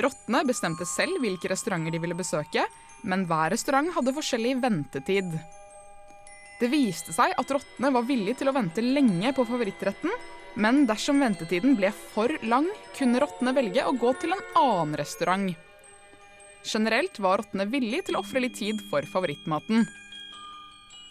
Rottene 0.00 0.42
bestemte 0.48 0.88
selv 0.88 1.20
hvilke 1.20 1.48
restauranter 1.52 1.92
de 1.94 2.00
ville 2.02 2.16
besøke, 2.16 2.64
men 3.08 3.24
hver 3.28 3.52
restaurant 3.54 3.92
hadde 3.94 4.14
forskjellig 4.16 4.56
ventetid. 4.62 5.32
Det 6.60 6.68
viste 6.68 7.14
seg 7.16 7.32
at 7.40 7.52
rottene 7.54 7.92
var 7.94 8.04
villige 8.04 8.42
til 8.42 8.50
å 8.50 8.54
vente 8.56 8.84
lenge 8.84 9.32
på 9.36 9.46
favorittretten, 9.48 10.12
men 10.60 10.82
dersom 10.88 11.22
ventetiden 11.22 11.76
ble 11.78 11.92
for 11.94 12.32
lang, 12.42 12.66
kunne 12.98 13.22
rottene 13.22 13.54
velge 13.56 13.86
å 13.86 13.94
gå 13.96 14.12
til 14.20 14.34
en 14.34 14.42
annen 14.58 14.98
restaurant. 15.00 15.54
Generelt 16.66 17.16
var 17.22 17.40
rottene 17.40 17.64
villige 17.70 18.10
til 18.10 18.18
å 18.18 18.24
ofre 18.24 18.42
litt 18.44 18.58
tid 18.58 18.82
for 18.90 19.06
favorittmaten. 19.08 19.86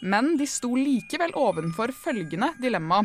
Men 0.05 0.35
de 0.39 0.45
sto 0.47 0.75
likevel 0.77 1.33
ovenfor 1.35 1.91
følgende 1.95 2.53
dilemma. 2.61 3.01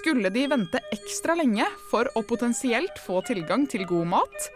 Skulle 0.00 0.32
de 0.32 0.46
vente 0.48 0.80
ekstra 0.94 1.36
lenge 1.36 1.66
for 1.90 2.08
å 2.16 2.24
potensielt 2.24 2.96
få 3.04 3.20
tilgang 3.28 3.68
til 3.70 3.84
god 3.86 4.08
mat, 4.14 4.48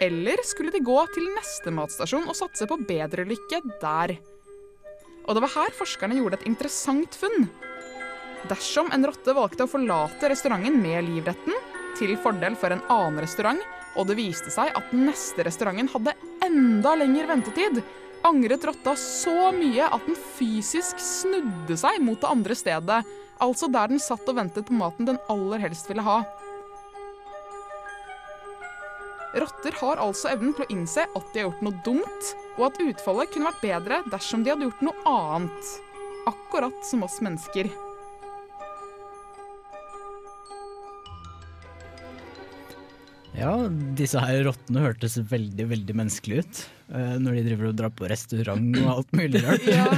eller 0.00 0.42
skulle 0.44 0.72
de 0.74 0.82
gå 0.84 0.96
til 1.14 1.28
neste 1.34 1.72
matstasjon 1.74 2.28
og 2.28 2.36
satse 2.36 2.68
på 2.68 2.78
bedre 2.88 3.24
lykke 3.28 3.62
der? 3.80 4.16
Og 5.26 5.34
det 5.34 5.42
var 5.42 5.54
her 5.56 5.74
forskerne 5.74 6.18
gjorde 6.18 6.40
et 6.40 6.48
interessant 6.50 7.16
funn. 7.18 7.48
Dersom 8.46 8.92
en 8.94 9.06
rotte 9.08 9.34
valgte 9.34 9.66
å 9.66 9.70
forlate 9.70 10.30
restauranten 10.30 10.76
med 10.82 11.08
livretten, 11.08 11.56
til 11.96 12.12
fordel 12.20 12.54
for 12.60 12.74
en 12.74 12.84
annen 12.92 13.22
restaurant, 13.24 13.62
og 13.96 14.10
det 14.10 14.18
viste 14.18 14.52
seg 14.52 14.74
at 14.76 14.90
den 14.92 15.06
neste 15.08 15.46
restauranten 15.46 15.88
hadde 15.94 16.14
enda 16.44 16.92
lengre 17.00 17.30
ventetid, 17.30 17.80
angret 18.26 18.66
rotta 18.68 18.92
så 19.00 19.50
mye 19.56 19.88
at 19.88 20.04
den 20.06 20.18
fysisk 20.36 21.00
snudde 21.00 21.78
seg 21.80 22.02
mot 22.04 22.20
det 22.20 22.30
andre 22.30 22.56
stedet, 22.58 23.00
altså 23.42 23.68
der 23.72 23.92
den 23.92 24.02
satt 24.02 24.28
og 24.28 24.38
ventet 24.38 24.68
på 24.68 24.76
maten 24.76 25.08
den 25.08 25.20
aller 25.32 25.64
helst 25.64 25.88
ville 25.90 26.04
ha. 26.04 26.20
Rotter 29.36 29.74
har 29.82 30.00
altså 30.00 30.30
evnen 30.32 30.54
til 30.56 30.64
å 30.64 30.70
innse 30.72 31.02
at 31.04 31.32
de 31.34 31.42
har 31.42 31.50
gjort 31.50 31.64
noe 31.66 31.80
dumt, 31.84 32.28
og 32.56 32.62
at 32.70 32.78
utfallet 32.80 33.32
kunne 33.34 33.50
vært 33.50 33.64
bedre 33.66 33.98
dersom 34.12 34.44
de 34.46 34.52
hadde 34.54 34.68
gjort 34.68 34.86
noe 34.86 35.10
annet. 35.10 35.74
Akkurat 36.30 36.78
som 36.88 37.04
oss 37.06 37.18
mennesker. 37.22 37.68
Ja, 43.36 43.52
disse 43.98 44.20
her 44.22 44.46
rottene 44.46 44.80
hørtes 44.86 45.18
veldig 45.28 45.66
veldig 45.68 45.96
menneskelige 45.98 46.46
ut. 46.46 46.62
eh, 46.88 47.16
når 47.20 47.36
de 47.36 47.42
driver 47.50 47.68
og 47.68 47.76
drar 47.76 47.92
på 47.92 48.08
restaurant 48.08 48.78
og 48.80 48.88
alt 48.94 49.12
mulig 49.18 49.42
rart. 49.44 49.66
Ja, 49.76 49.90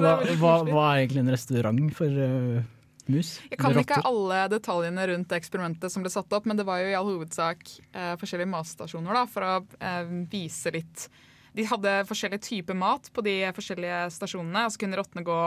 hva, 0.00 0.16
hva, 0.40 0.52
hva 0.66 0.84
er 0.90 1.04
egentlig 1.04 1.22
en 1.22 1.34
restaurant 1.36 1.94
for 1.94 2.18
eh, 2.26 2.64
mus? 3.08 3.32
Jeg 3.48 3.60
kan 3.60 3.76
ikke 3.78 4.02
alle 4.04 4.42
detaljene 4.52 5.06
rundt 5.12 5.32
eksperimentet 5.32 5.92
som 5.92 6.04
ble 6.04 6.12
satt 6.12 6.32
opp, 6.36 6.46
men 6.48 6.60
det 6.60 6.66
var 6.68 6.82
jo 6.82 6.92
i 6.92 6.96
all 6.98 7.08
hovedsak 7.08 7.64
eh, 7.94 8.14
forskjellige 8.20 8.52
matstasjoner 8.52 9.20
da, 9.20 9.24
for 9.30 9.46
å 9.46 9.56
eh, 9.80 10.14
vise 10.30 10.74
litt 10.74 11.08
De 11.56 11.64
hadde 11.66 11.96
forskjellig 12.06 12.38
type 12.46 12.74
mat 12.78 13.08
på 13.10 13.24
de 13.26 13.40
forskjellige 13.56 14.04
stasjonene, 14.14 14.66
og 14.66 14.74
så 14.74 14.84
kunne 14.84 15.00
rottene 15.00 15.26
gå 15.26 15.40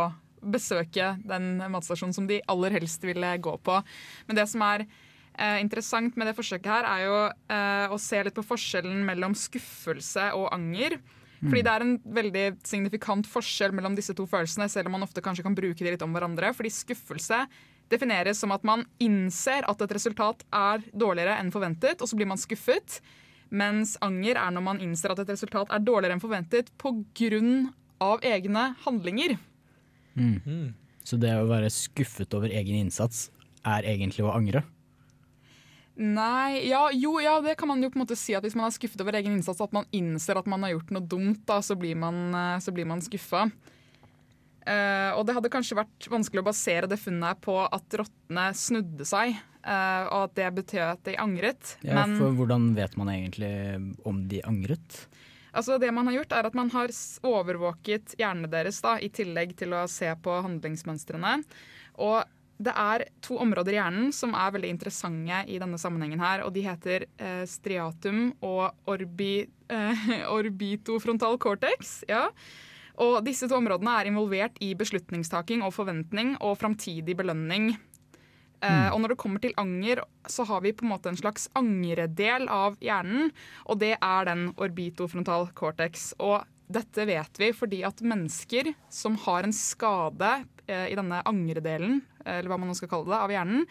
besøke 0.43 1.13
den 1.23 1.57
matstasjonen 1.71 2.15
som 2.15 2.27
de 2.27 2.41
aller 2.51 2.75
helst 2.75 3.03
ville 3.05 3.29
gå 3.39 3.55
på. 3.63 3.79
Men 4.27 4.39
det 4.39 4.47
som 4.51 4.63
er 4.65 4.83
eh, 4.83 5.59
interessant 5.63 6.17
med 6.19 6.29
det 6.29 6.35
forsøket 6.37 6.71
her, 6.71 6.87
er 6.89 7.05
jo 7.07 7.17
eh, 7.55 7.93
å 7.93 7.99
se 8.01 8.19
litt 8.25 8.35
på 8.35 8.45
forskjellen 8.45 9.03
mellom 9.07 9.35
skuffelse 9.37 10.31
og 10.37 10.49
anger. 10.55 10.99
Fordi 11.49 11.63
det 11.65 11.73
er 11.73 11.83
en 11.85 11.93
veldig 12.17 12.45
signifikant 12.67 13.27
forskjell 13.27 13.73
mellom 13.75 13.97
disse 13.97 14.15
to 14.15 14.25
følelsene, 14.29 14.69
selv 14.71 14.89
om 14.89 14.97
man 14.97 15.05
ofte 15.05 15.23
kanskje 15.23 15.45
kan 15.45 15.55
bruke 15.57 15.83
de 15.83 15.91
litt 15.91 16.05
om 16.05 16.13
hverandre. 16.15 16.53
Fordi 16.55 16.71
skuffelse 16.73 17.43
defineres 17.91 18.39
som 18.39 18.53
at 18.55 18.63
man 18.67 18.85
innser 19.03 19.67
at 19.69 19.81
et 19.83 19.95
resultat 19.95 20.45
er 20.55 20.85
dårligere 20.95 21.37
enn 21.41 21.51
forventet, 21.53 22.01
og 22.01 22.09
så 22.09 22.19
blir 22.19 22.29
man 22.29 22.41
skuffet. 22.41 23.01
Mens 23.53 23.97
anger 24.01 24.39
er 24.39 24.53
når 24.55 24.65
man 24.65 24.81
innser 24.81 25.13
at 25.13 25.21
et 25.21 25.33
resultat 25.35 25.69
er 25.73 25.83
dårligere 25.83 26.17
enn 26.17 26.23
forventet 26.23 26.71
pga. 26.81 27.41
egne 28.23 28.63
handlinger. 28.85 29.37
Mm. 30.15 30.73
Så 31.03 31.17
det 31.17 31.33
å 31.35 31.47
være 31.49 31.69
skuffet 31.69 32.33
over 32.33 32.49
egen 32.49 32.75
innsats 32.85 33.29
er 33.63 33.85
egentlig 33.87 34.25
å 34.25 34.33
angre? 34.33 34.63
Nei, 35.93 36.63
ja, 36.71 36.87
jo, 36.89 37.19
ja, 37.21 37.35
det 37.45 37.53
kan 37.59 37.69
man 37.69 37.83
jo 37.83 37.91
på 37.93 37.99
en 37.99 38.03
måte 38.05 38.17
si 38.17 38.33
at 38.33 38.45
hvis 38.45 38.55
man 38.57 38.65
er 38.65 38.73
skuffet 38.73 39.01
over 39.03 39.13
egen 39.19 39.35
innsats, 39.35 39.61
at 39.61 39.75
man 39.75 39.85
innser 39.93 40.39
at 40.39 40.49
man 40.49 40.65
har 40.65 40.73
gjort 40.73 40.93
noe 40.95 41.05
dumt, 41.05 41.43
da, 41.49 41.59
så 41.61 41.77
blir 41.77 41.99
man, 41.99 42.25
eh, 42.33 42.57
så 42.65 42.73
blir 42.73 42.89
man 42.89 43.03
skuffa. 43.05 43.45
Uh, 44.63 45.11
og 45.17 45.25
det 45.27 45.33
hadde 45.35 45.51
kanskje 45.51 45.75
vært 45.75 46.05
vanskelig 46.07 46.39
å 46.39 46.45
basere 46.47 46.87
det 46.87 46.95
funnet 47.01 47.41
på 47.43 47.57
at 47.65 47.97
rottene 47.99 48.45
snudde 48.55 49.03
seg, 49.03 49.33
uh, 49.59 50.03
og 50.07 50.19
at 50.21 50.37
det 50.39 50.47
betød 50.61 50.85
at 50.85 51.01
de 51.03 51.17
angret. 51.19 51.73
Ja, 51.83 51.97
Men 51.99 52.15
for 52.15 52.31
hvordan 52.37 52.69
vet 52.77 52.95
man 52.95 53.11
egentlig 53.11 53.51
om 54.07 54.23
de 54.31 54.39
angret? 54.47 55.03
altså, 55.53 55.77
det 55.77 55.91
man 55.93 56.07
har 56.09 56.17
gjort, 56.17 56.31
er 56.33 56.47
at 56.49 56.55
man 56.57 56.71
har 56.73 56.93
overvåket 57.27 58.15
hjernen 58.19 58.49
deres, 58.51 58.79
da, 58.83 58.95
i 58.99 59.11
tillegg 59.13 59.55
til 59.59 59.75
å 59.75 59.83
se 59.91 60.09
på 60.23 60.39
handlingsmønstrene. 60.47 61.35
Og 62.01 62.23
det 62.63 62.73
er 62.79 63.05
to 63.23 63.37
områder 63.43 63.75
i 63.75 63.79
hjernen 63.79 64.11
som 64.15 64.35
er 64.37 64.53
veldig 64.55 64.71
interessante 64.73 65.43
i 65.51 65.59
denne 65.61 65.79
sammenhengen 65.81 66.21
her, 66.23 66.43
og 66.45 66.53
de 66.55 66.65
heter 66.65 67.07
eh, 67.17 67.43
striatum 67.49 68.29
og 68.45 68.89
orbi, 68.89 69.45
eh, 69.73 70.05
orbitofrontal 70.37 71.39
cortex. 71.43 72.01
Ja. 72.09 72.27
Og 73.03 73.23
disse 73.25 73.49
to 73.49 73.57
områdene 73.57 73.95
er 73.99 74.11
involvert 74.11 74.59
i 74.61 74.73
beslutningstaking 74.77 75.63
og 75.65 75.73
forventning 75.75 76.35
og 76.45 76.59
framtidig 76.61 77.17
belønning. 77.17 77.73
Eh, 78.63 78.89
og 78.93 79.01
når 79.01 79.13
det 79.13 79.19
kommer 79.19 79.43
til 79.43 79.55
anger, 79.59 80.03
så 80.29 80.45
har 80.47 80.61
vi 80.63 80.71
på 80.71 80.85
en 80.85 80.93
måte 80.93 81.11
en 81.11 81.19
slags 81.19 81.49
angredel 81.59 82.47
av 82.47 82.77
hjernen, 82.83 83.33
og 83.67 83.81
det 83.81 83.97
er 83.97 84.29
den 84.29 84.51
orbitofrontal 84.55 85.49
cortex. 85.57 86.13
Og 86.23 86.45
dette 86.73 87.07
vet 87.09 87.41
vi 87.41 87.51
fordi 87.55 87.81
at 87.87 88.03
mennesker 88.05 88.73
som 88.91 89.17
har 89.25 89.45
en 89.45 89.55
skade 89.55 90.31
eh, 90.67 90.87
i 90.91 90.97
denne 90.99 91.21
angredelen, 91.29 92.01
eller 92.23 92.51
hva 92.51 92.59
man 92.59 92.71
nå 92.71 92.77
skal 92.77 92.91
kalle 92.91 93.11
det, 93.11 93.19
av 93.19 93.33
hjernen, 93.33 93.67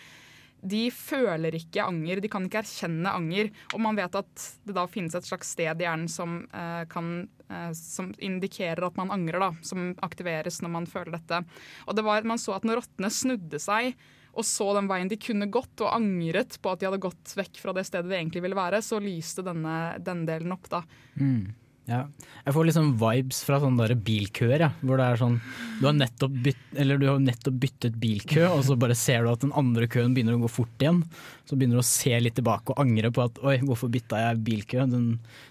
de 0.63 0.85
føler 0.95 1.57
ikke 1.59 1.83
anger, 1.83 2.21
de 2.23 2.31
kan 2.31 2.45
ikke 2.47 2.61
erkjenne 2.61 3.11
anger. 3.11 3.51
Og 3.75 3.83
man 3.83 3.99
vet 3.99 4.15
at 4.15 4.45
det 4.63 4.77
da 4.77 4.87
finnes 4.91 5.17
et 5.19 5.27
slags 5.27 5.51
sted 5.57 5.83
i 5.83 5.87
hjernen 5.87 6.07
som, 6.11 6.45
eh, 6.55 6.85
kan, 6.93 7.29
eh, 7.51 7.73
som 7.75 8.13
indikerer 8.23 8.87
at 8.87 8.97
man 8.97 9.11
angrer, 9.11 9.43
da, 9.43 9.51
som 9.67 9.95
aktiveres 10.07 10.63
når 10.63 10.71
man 10.79 10.87
føler 10.87 11.19
dette. 11.19 11.43
Og 11.89 11.97
det 11.99 12.07
var, 12.07 12.23
man 12.23 12.39
så 12.39 12.55
at 12.55 12.63
når 12.69 12.83
rottene 12.83 13.11
snudde 13.11 13.59
seg 13.59 13.97
og 14.33 14.47
så 14.49 14.71
den 14.77 14.89
veien 14.89 15.11
de 15.11 15.19
kunne 15.21 15.49
gått, 15.53 15.75
og 15.85 15.93
angret 15.93 16.57
på 16.63 16.73
at 16.73 16.81
de 16.81 16.89
hadde 16.89 17.03
gått 17.05 17.35
vekk 17.37 17.59
fra 17.61 17.75
det 17.77 17.85
stedet 17.89 18.09
de 18.09 18.17
egentlig 18.17 18.41
ville 18.47 18.57
være, 18.57 18.81
så 18.85 19.01
lyste 19.03 19.45
denne, 19.45 19.99
denne 20.01 20.29
delen 20.29 20.55
opp, 20.55 20.71
da. 20.73 20.81
Mm. 21.21 21.53
Ja. 21.91 22.05
Jeg 22.47 22.55
får 22.55 22.67
liksom 22.69 22.91
vibes 23.01 23.41
fra 23.43 23.59
sånne 23.63 23.89
bilkøer, 24.07 24.63
ja, 24.63 24.69
hvor 24.87 25.01
det 25.01 25.07
er 25.07 25.19
sånn 25.19 25.39
du 25.81 25.89
har, 25.89 25.97
nettopp 25.99 26.35
bytt, 26.45 26.61
du 26.79 27.07
har 27.09 27.19
nettopp 27.23 27.57
byttet 27.65 27.97
bilkø, 28.03 28.45
og 28.53 28.63
så 28.69 28.77
bare 28.79 28.95
ser 28.99 29.25
du 29.25 29.33
at 29.33 29.43
den 29.43 29.55
andre 29.59 29.89
køen 29.91 30.15
begynner 30.15 30.39
å 30.39 30.45
gå 30.45 30.51
fort 30.61 30.85
igjen. 30.85 31.03
Så 31.49 31.59
begynner 31.59 31.81
du 31.81 31.83
å 31.83 31.87
se 31.87 32.15
litt 32.23 32.37
tilbake 32.39 32.71
og 32.75 32.83
angre 32.85 33.11
på 33.15 33.25
at 33.27 33.41
oi, 33.43 33.57
hvorfor 33.67 33.91
bytta 33.93 34.21
jeg 34.23 34.43
bilkø? 34.47 34.87
Den, 34.93 35.09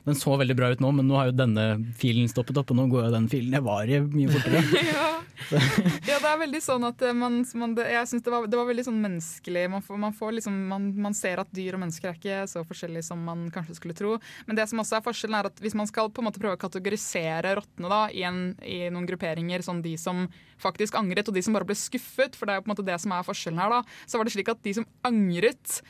den 0.07 0.19
så 0.19 0.37
veldig 0.39 0.57
bra 0.59 0.71
ut 0.71 0.83
nå, 0.83 0.93
men 0.95 1.11
nå 1.11 1.19
har 1.19 1.31
jo 1.31 1.39
denne 1.41 1.67
filen 1.99 2.31
stoppet 2.31 2.63
opp, 2.63 2.71
og 2.71 2.79
nå 2.79 2.87
går 2.93 3.09
jo 3.09 3.15
den 3.17 3.27
filen 3.31 3.59
jeg 3.59 3.67
var 3.67 3.91
i 3.91 3.99
mye 4.05 4.31
fortere. 4.31 4.63
ja. 4.93 5.11
ja, 6.09 6.17
det 6.17 6.29
er 6.29 6.39
veldig 6.41 6.61
sånn 6.63 6.85
at 6.87 7.01
eh, 7.05 7.15
man, 7.17 7.39
man 7.59 7.75
det, 7.77 7.87
Jeg 7.93 8.09
synes 8.11 8.25
det 8.25 8.33
var, 8.33 8.47
det 8.51 8.59
var 8.59 8.67
veldig 8.69 8.85
sånn 8.87 8.99
menneskelig. 9.03 9.63
Man, 9.73 9.85
får, 9.85 10.01
man, 10.03 10.15
får 10.17 10.35
liksom, 10.37 10.57
man, 10.71 10.89
man 11.07 11.17
ser 11.17 11.41
at 11.43 11.51
dyr 11.55 11.77
og 11.77 11.83
mennesker 11.83 12.11
er 12.11 12.19
ikke 12.19 12.41
så 12.51 12.65
forskjellige 12.67 13.07
som 13.09 13.23
man 13.27 13.47
kanskje 13.53 13.77
skulle 13.79 13.97
tro. 13.97 14.17
Men 14.49 14.59
det 14.59 14.67
som 14.71 14.83
også 14.83 14.99
er 14.99 15.07
forskjellen 15.07 15.39
er 15.39 15.51
at 15.51 15.63
hvis 15.63 15.77
man 15.77 15.89
skal 15.89 16.11
på 16.11 16.23
en 16.23 16.29
måte 16.29 16.41
prøve 16.43 16.59
å 16.59 16.61
kategorisere 16.61 17.55
rottene 17.59 17.91
da, 17.91 18.03
i, 18.13 18.25
en, 18.27 18.43
i 18.65 18.83
noen 18.93 19.09
grupperinger, 19.09 19.65
sånn 19.65 19.83
de 19.85 19.95
som 20.01 20.27
faktisk 20.61 20.99
angret 20.99 21.29
og 21.29 21.37
de 21.37 21.43
som 21.45 21.57
bare 21.57 21.67
ble 21.67 21.77
skuffet, 21.79 22.37
for 22.37 22.47
det 22.47 22.55
er 22.55 22.61
jo 22.61 22.67
på 22.67 22.71
en 22.71 22.75
måte 22.75 22.87
det 22.87 23.01
som 23.01 23.15
er 23.15 23.27
forskjellen 23.27 23.61
her, 23.61 23.79
da, 23.79 23.99
så 24.05 24.19
var 24.19 24.27
det 24.27 24.35
slik 24.35 24.53
at 24.53 24.63
de 24.65 24.77
som 24.77 24.87
angret 25.07 25.81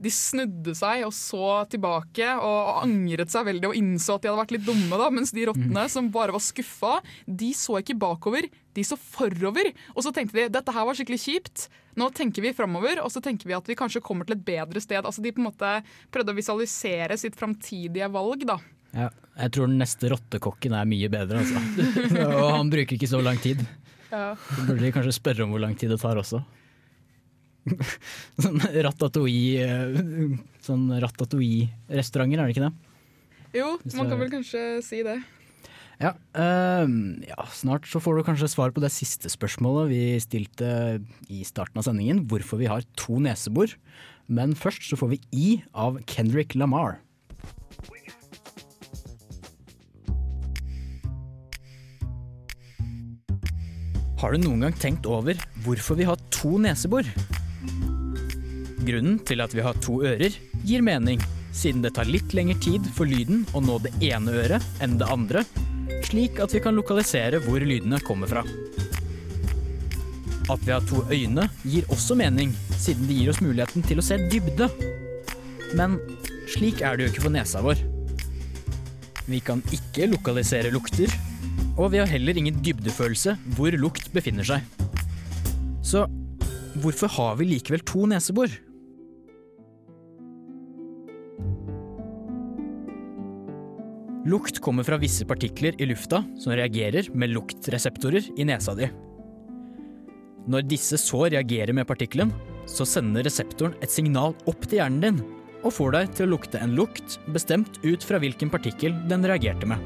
de 0.00 0.10
snudde 0.12 0.72
seg 0.76 1.04
og 1.04 1.12
så 1.14 1.48
tilbake 1.70 2.24
og, 2.38 2.44
og 2.72 2.84
angret 2.86 3.32
seg 3.32 3.46
veldig 3.50 3.68
og 3.70 3.76
innså 3.76 4.16
at 4.16 4.24
de 4.24 4.30
hadde 4.30 4.40
vært 4.40 4.54
litt 4.56 4.66
dumme. 4.66 4.96
da, 4.96 5.10
Mens 5.12 5.34
de 5.36 5.44
rottene 5.50 5.84
som 5.92 6.08
bare 6.12 6.34
var 6.36 6.44
skuffa, 6.44 6.94
de 7.26 7.50
så 7.56 7.80
ikke 7.82 7.98
bakover, 8.00 8.48
de 8.76 8.84
så 8.86 8.98
forover. 9.00 9.72
Og 9.94 10.04
så 10.06 10.12
tenkte 10.14 10.38
de 10.38 10.48
dette 10.52 10.74
her 10.74 10.86
var 10.86 10.98
skikkelig 10.98 11.20
kjipt, 11.24 11.68
nå 11.98 12.10
tenker 12.14 12.44
vi 12.44 12.52
framover 12.56 13.00
og 13.02 13.10
så 13.12 13.22
tenker 13.24 13.50
vi 13.50 13.56
at 13.56 13.66
vi 13.68 13.78
kanskje 13.78 14.02
kommer 14.04 14.28
til 14.28 14.36
et 14.38 14.44
bedre 14.46 14.82
sted. 14.82 15.02
Altså 15.02 15.24
De 15.24 15.32
på 15.34 15.42
en 15.42 15.48
måte 15.50 15.72
prøvde 16.14 16.34
å 16.34 16.38
visualisere 16.38 17.18
sitt 17.20 17.38
framtidige 17.38 18.10
valg. 18.12 18.46
da. 18.46 18.60
Ja, 18.94 19.10
jeg 19.38 19.52
tror 19.54 19.70
den 19.70 19.78
neste 19.80 20.10
rottekokken 20.10 20.74
er 20.74 20.88
mye 20.88 21.10
bedre, 21.12 21.42
altså. 21.44 21.60
og 22.40 22.48
han 22.56 22.70
bruker 22.72 22.96
ikke 22.96 23.10
så 23.10 23.20
lang 23.22 23.38
tid. 23.42 23.62
Ja. 24.10 24.34
Så 24.34 24.64
burde 24.66 24.82
de 24.82 24.94
kanskje 24.94 25.14
spørre 25.14 25.46
om 25.46 25.54
hvor 25.54 25.62
lang 25.62 25.76
tid 25.78 25.92
det 25.94 26.00
tar 26.02 26.18
også. 26.18 26.42
sånn 28.40 28.56
ratatouille-restauranter, 28.86 30.46
Sånn 30.64 30.88
ratatouille-restauranter, 31.02 32.40
er 32.40 32.48
det 32.48 32.56
ikke 32.56 32.66
det? 32.66 32.74
Jo, 33.60 33.68
man 33.98 34.10
kan 34.10 34.20
vel 34.20 34.32
kanskje 34.32 34.64
si 34.86 35.02
det. 35.06 35.18
Ja, 36.00 36.14
uh, 36.32 36.88
ja, 37.28 37.44
snart 37.52 37.84
så 37.84 38.00
får 38.00 38.16
du 38.16 38.24
kanskje 38.24 38.48
svar 38.48 38.72
på 38.72 38.80
det 38.80 38.88
siste 38.94 39.28
spørsmålet 39.28 39.90
vi 39.90 40.04
stilte 40.24 40.70
i 41.28 41.42
starten 41.44 41.76
av 41.76 41.84
sendingen. 41.84 42.22
Hvorfor 42.24 42.56
vi 42.62 42.70
har 42.72 42.86
to 42.96 43.18
nesebor. 43.20 43.74
Men 44.24 44.56
først 44.56 44.88
så 44.88 44.96
får 44.96 45.12
vi 45.12 45.20
I 45.36 45.48
av 45.76 46.00
Kendrick 46.08 46.56
Lamar. 46.56 47.02
Har 54.20 54.32
du 54.32 54.40
noen 54.40 54.64
gang 54.64 54.74
tenkt 54.76 55.08
over 55.08 55.36
hvorfor 55.64 55.96
vi 56.00 56.08
har 56.08 56.20
to 56.32 56.56
nesebor? 56.60 57.04
Grunnen 58.88 59.20
til 59.28 59.44
at 59.44 59.52
vi 59.56 59.64
har 59.64 59.76
to 59.84 60.00
ører 60.00 60.32
gir 60.64 60.84
mening, 60.84 61.20
siden 61.52 61.84
det 61.84 61.92
tar 61.96 62.08
litt 62.08 62.32
lengre 62.36 62.56
tid 62.64 62.88
for 62.96 63.08
lyden 63.08 63.44
å 63.52 63.60
nå 63.64 63.80
det 63.84 63.92
ene 64.12 64.32
øret 64.44 64.84
enn 64.84 64.96
det 65.00 65.08
andre, 65.08 65.44
slik 66.10 66.40
at 66.42 66.54
vi 66.54 66.62
kan 66.62 66.74
lokalisere 66.74 67.38
hvor 67.44 67.62
lydene 67.62 68.00
kommer 68.02 68.30
fra. 68.30 68.42
At 70.50 70.62
vi 70.66 70.72
har 70.74 70.82
to 70.88 71.04
øyne 71.06 71.46
gir 71.62 71.86
også 71.94 72.16
mening, 72.18 72.54
siden 72.74 73.06
det 73.06 73.20
gir 73.20 73.30
oss 73.30 73.42
muligheten 73.44 73.84
til 73.86 74.02
å 74.02 74.04
se 74.04 74.18
dybde. 74.32 74.66
Men 75.78 76.00
slik 76.50 76.82
er 76.82 76.98
det 76.98 77.06
jo 77.06 77.12
ikke 77.12 77.26
for 77.28 77.34
nesa 77.36 77.62
vår. 77.62 77.78
Vi 79.30 79.38
kan 79.46 79.62
ikke 79.70 80.08
lokalisere 80.10 80.72
lukter, 80.74 81.12
og 81.78 81.92
vi 81.92 82.00
har 82.02 82.10
heller 82.10 82.40
ingen 82.40 82.58
dybdefølelse 82.64 83.36
hvor 83.54 83.76
lukt 83.78 84.10
befinner 84.14 84.46
seg. 84.46 84.66
Så 85.86 86.08
hvorfor 86.82 87.12
har 87.14 87.38
vi 87.38 87.52
likevel 87.52 87.86
to 87.86 88.08
nesebor? 88.10 88.50
Lukt 94.30 94.60
kommer 94.62 94.86
fra 94.86 94.98
visse 95.00 95.24
partikler 95.26 95.74
i 95.80 95.86
lufta 95.88 96.20
som 96.38 96.52
reagerer 96.54 97.08
med 97.18 97.32
luktreseptorer 97.32 98.28
i 98.38 98.44
nesa 98.46 98.76
di. 98.78 98.86
Når 100.50 100.68
disse 100.70 101.00
så 101.00 101.24
reagerer 101.32 101.74
med 101.74 101.88
partikkelen, 101.88 102.30
så 102.68 102.86
sender 102.86 103.26
reseptoren 103.26 103.74
et 103.82 103.90
signal 103.90 104.36
opp 104.50 104.68
til 104.68 104.78
hjernen 104.78 105.02
din 105.02 105.18
og 105.64 105.74
får 105.74 105.96
deg 105.96 106.14
til 106.14 106.28
å 106.28 106.32
lukte 106.36 106.60
en 106.62 106.76
lukt 106.78 107.18
bestemt 107.34 107.80
ut 107.82 108.06
fra 108.06 108.20
hvilken 108.22 108.52
partikkel 108.52 108.94
den 109.10 109.26
reagerte 109.26 109.66
med. 109.72 109.82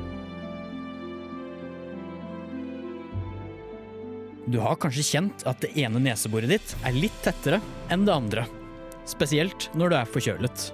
Du 4.44 4.60
har 4.60 4.76
kanskje 4.76 5.08
kjent 5.08 5.48
at 5.48 5.64
det 5.64 5.72
ene 5.80 6.02
neseboret 6.04 6.52
ditt 6.52 6.78
er 6.84 7.00
litt 7.00 7.16
tettere 7.24 7.62
enn 7.88 8.04
det 8.04 8.12
andre, 8.12 8.48
spesielt 9.08 9.70
når 9.72 9.94
du 9.94 10.02
er 10.02 10.16
forkjølet. 10.18 10.72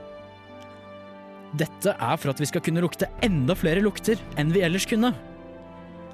Dette 1.59 1.97
er 1.97 2.21
for 2.21 2.31
at 2.31 2.41
vi 2.41 2.47
skal 2.47 2.63
kunne 2.63 2.83
lukte 2.85 3.09
enda 3.27 3.57
flere 3.59 3.83
lukter 3.83 4.21
enn 4.39 4.53
vi 4.55 4.63
ellers 4.63 4.87
kunne. 4.87 5.11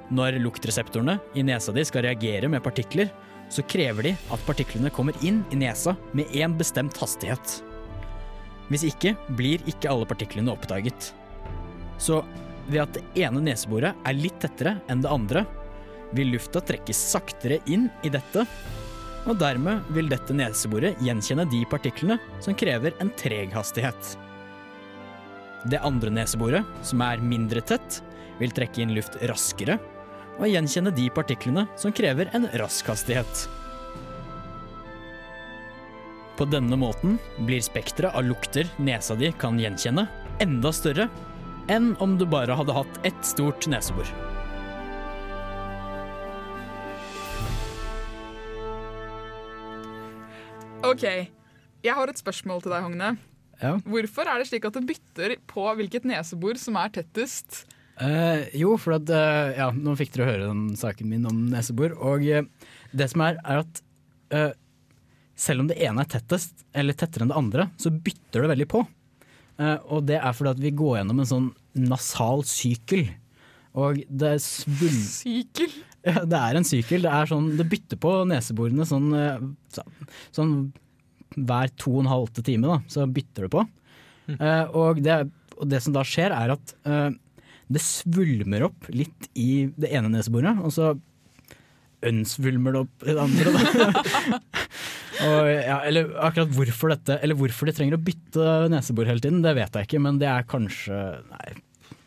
Når 0.09 0.39
luktreseptorene 0.41 1.17
i 1.37 1.43
nesa 1.45 1.73
di 1.75 1.83
skal 1.85 2.07
reagere 2.07 2.49
med 2.49 2.63
partikler, 2.65 3.11
så 3.53 3.63
krever 3.63 4.09
de 4.09 4.13
at 4.33 4.43
partiklene 4.47 4.91
kommer 4.93 5.15
inn 5.25 5.43
i 5.53 5.59
nesa 5.59 5.95
med 6.17 6.31
én 6.35 6.55
bestemt 6.57 6.97
hastighet. 6.99 7.61
Hvis 8.71 8.87
ikke 8.89 9.13
blir 9.37 9.61
ikke 9.69 9.91
alle 9.91 10.07
partiklene 10.09 10.51
oppdaget. 10.51 11.11
Så 12.01 12.23
ved 12.67 12.83
at 12.83 12.97
det 12.97 13.23
ene 13.23 13.43
neseboret 13.45 13.95
er 14.07 14.17
litt 14.17 14.41
tettere 14.43 14.77
enn 14.91 15.03
det 15.05 15.11
andre, 15.11 15.45
vil 16.15 16.33
lufta 16.33 16.63
trekkes 16.63 16.99
saktere 17.13 17.61
inn 17.71 17.87
i 18.07 18.11
dette, 18.11 18.45
og 19.27 19.39
dermed 19.39 19.87
vil 19.95 20.07
dette 20.11 20.35
neseboret 20.35 20.99
gjenkjenne 21.03 21.47
de 21.51 21.63
partiklene 21.71 22.19
som 22.43 22.55
krever 22.55 22.95
en 23.03 23.11
treg 23.19 23.51
hastighet. 23.55 24.15
Det 25.67 25.79
andre 25.83 26.11
neseboret, 26.13 26.63
som 26.85 27.01
er 27.03 27.19
mindre 27.19 27.59
tett, 27.59 27.99
vil 28.39 28.53
trekke 28.55 28.83
inn 28.83 28.93
luft 28.95 29.17
raskere 29.27 29.75
og 30.37 30.45
gjenkjenne 30.47 30.93
de 30.95 31.07
partiklene 31.11 31.65
som 31.79 31.91
krever 31.95 32.29
en 32.37 32.45
rask 32.61 32.87
hastighet. 32.87 33.47
På 36.37 36.45
denne 36.45 36.77
måten 36.77 37.17
blir 37.47 37.63
spekteret 37.65 38.15
av 38.15 38.27
lukter 38.29 38.69
nesa 38.77 39.17
di 39.17 39.31
kan 39.41 39.57
gjenkjenne, 39.59 40.05
enda 40.39 40.71
større 40.71 41.09
enn 41.67 41.95
om 41.99 42.15
du 42.15 42.27
bare 42.29 42.55
hadde 42.55 42.75
hatt 42.77 42.99
ett 43.09 43.23
stort 43.25 43.67
nesebor. 43.67 44.07
OK, 50.85 51.03
jeg 51.83 51.97
har 51.97 52.07
et 52.07 52.21
spørsmål 52.21 52.61
til 52.63 52.71
deg, 52.71 52.85
Hogne. 52.85 53.17
Ja. 53.61 53.73
Hvorfor 53.87 54.29
er 54.29 54.41
det 54.41 54.49
slik 54.51 54.67
at 54.69 54.77
det 54.77 54.85
bytter 54.89 55.35
på 55.49 55.65
hvilket 55.79 56.05
nesebor 56.07 56.59
som 56.61 56.77
er 56.79 56.93
tettest? 56.99 57.63
Eh, 57.97 58.45
jo, 58.59 58.75
for 58.77 58.99
at 58.99 59.09
eh, 59.09 59.57
Ja, 59.57 59.71
nå 59.73 59.95
fikk 59.97 60.13
dere 60.13 60.29
høre 60.29 60.49
den 60.51 60.75
saken 60.77 61.09
min 61.09 61.25
om 61.29 61.47
nesebor. 61.49 61.95
Og 61.97 62.25
eh, 62.29 62.45
det 62.93 63.09
som 63.13 63.23
er, 63.25 63.39
er 63.41 63.63
at 63.63 63.81
eh, 64.35 64.51
selv 65.37 65.63
om 65.63 65.71
det 65.71 65.79
ene 65.85 66.03
er 66.03 66.11
tettest, 66.11 66.65
eller 66.77 66.97
tettere 66.97 67.25
enn 67.25 67.33
det 67.33 67.39
andre, 67.39 67.69
så 67.81 67.93
bytter 67.93 68.45
det 68.45 68.53
veldig 68.53 68.69
på. 68.73 68.83
Eh, 69.57 69.77
og 69.89 70.05
det 70.09 70.19
er 70.21 70.37
fordi 70.37 70.53
at 70.53 70.61
vi 70.61 70.75
går 70.77 70.99
gjennom 70.99 71.23
en 71.23 71.31
sånn 71.31 71.51
nasal 71.87 72.45
sykel. 72.45 73.07
Og 73.77 74.03
det 74.09 74.35
er 74.35 74.41
svul... 74.41 74.97
Sykel? 75.21 75.73
Ja, 76.07 76.21
det 76.23 76.39
er 76.39 76.57
en 76.57 76.65
sykel. 76.65 77.03
Det, 77.03 77.11
er 77.13 77.29
sånn, 77.29 77.49
det 77.59 77.65
bytter 77.69 77.99
på 78.01 78.11
neseborene 78.29 78.85
sånn, 78.87 79.09
sånn 80.33 80.53
hver 81.35 81.73
to 81.79 81.97
og 81.97 82.05
en 82.05 82.11
halv 82.11 82.31
time, 82.39 82.69
da, 82.69 82.79
så 82.91 83.07
bytter 83.09 83.47
du 83.47 83.55
på. 83.57 83.65
Eh, 84.35 84.75
og, 84.75 85.01
det, 85.03 85.21
og 85.57 85.69
det 85.71 85.81
som 85.83 85.95
da 85.95 86.03
skjer, 86.07 86.35
er 86.35 86.55
at 86.55 86.73
uh, 86.87 87.09
det 87.67 87.83
svulmer 87.83 88.67
opp 88.69 88.87
litt 88.93 89.29
i 89.39 89.67
det 89.79 89.91
ene 89.95 90.11
neseboret, 90.13 90.59
og 90.63 90.73
så 90.75 90.93
ønsvulmer 92.07 92.75
det 92.75 92.83
opp 92.85 93.07
i 93.07 93.15
det 93.15 93.23
andre. 93.23 93.53
Og, 95.17 95.47
ja, 95.49 95.79
eller 95.87 96.11
akkurat 96.21 96.51
hvorfor 96.53 96.91
dette 96.93 97.15
Eller 97.25 97.33
hvorfor 97.39 97.65
de 97.65 97.73
trenger 97.73 97.95
å 97.97 98.03
bytte 98.05 98.51
nesebor 98.69 99.07
hele 99.09 99.23
tiden, 99.23 99.39
det 99.41 99.55
vet 99.57 99.73
jeg 99.73 99.87
ikke, 99.87 100.01
men 100.05 100.19
det 100.21 100.27
er 100.29 100.45
kanskje 100.45 100.99
Nei, 101.31 101.55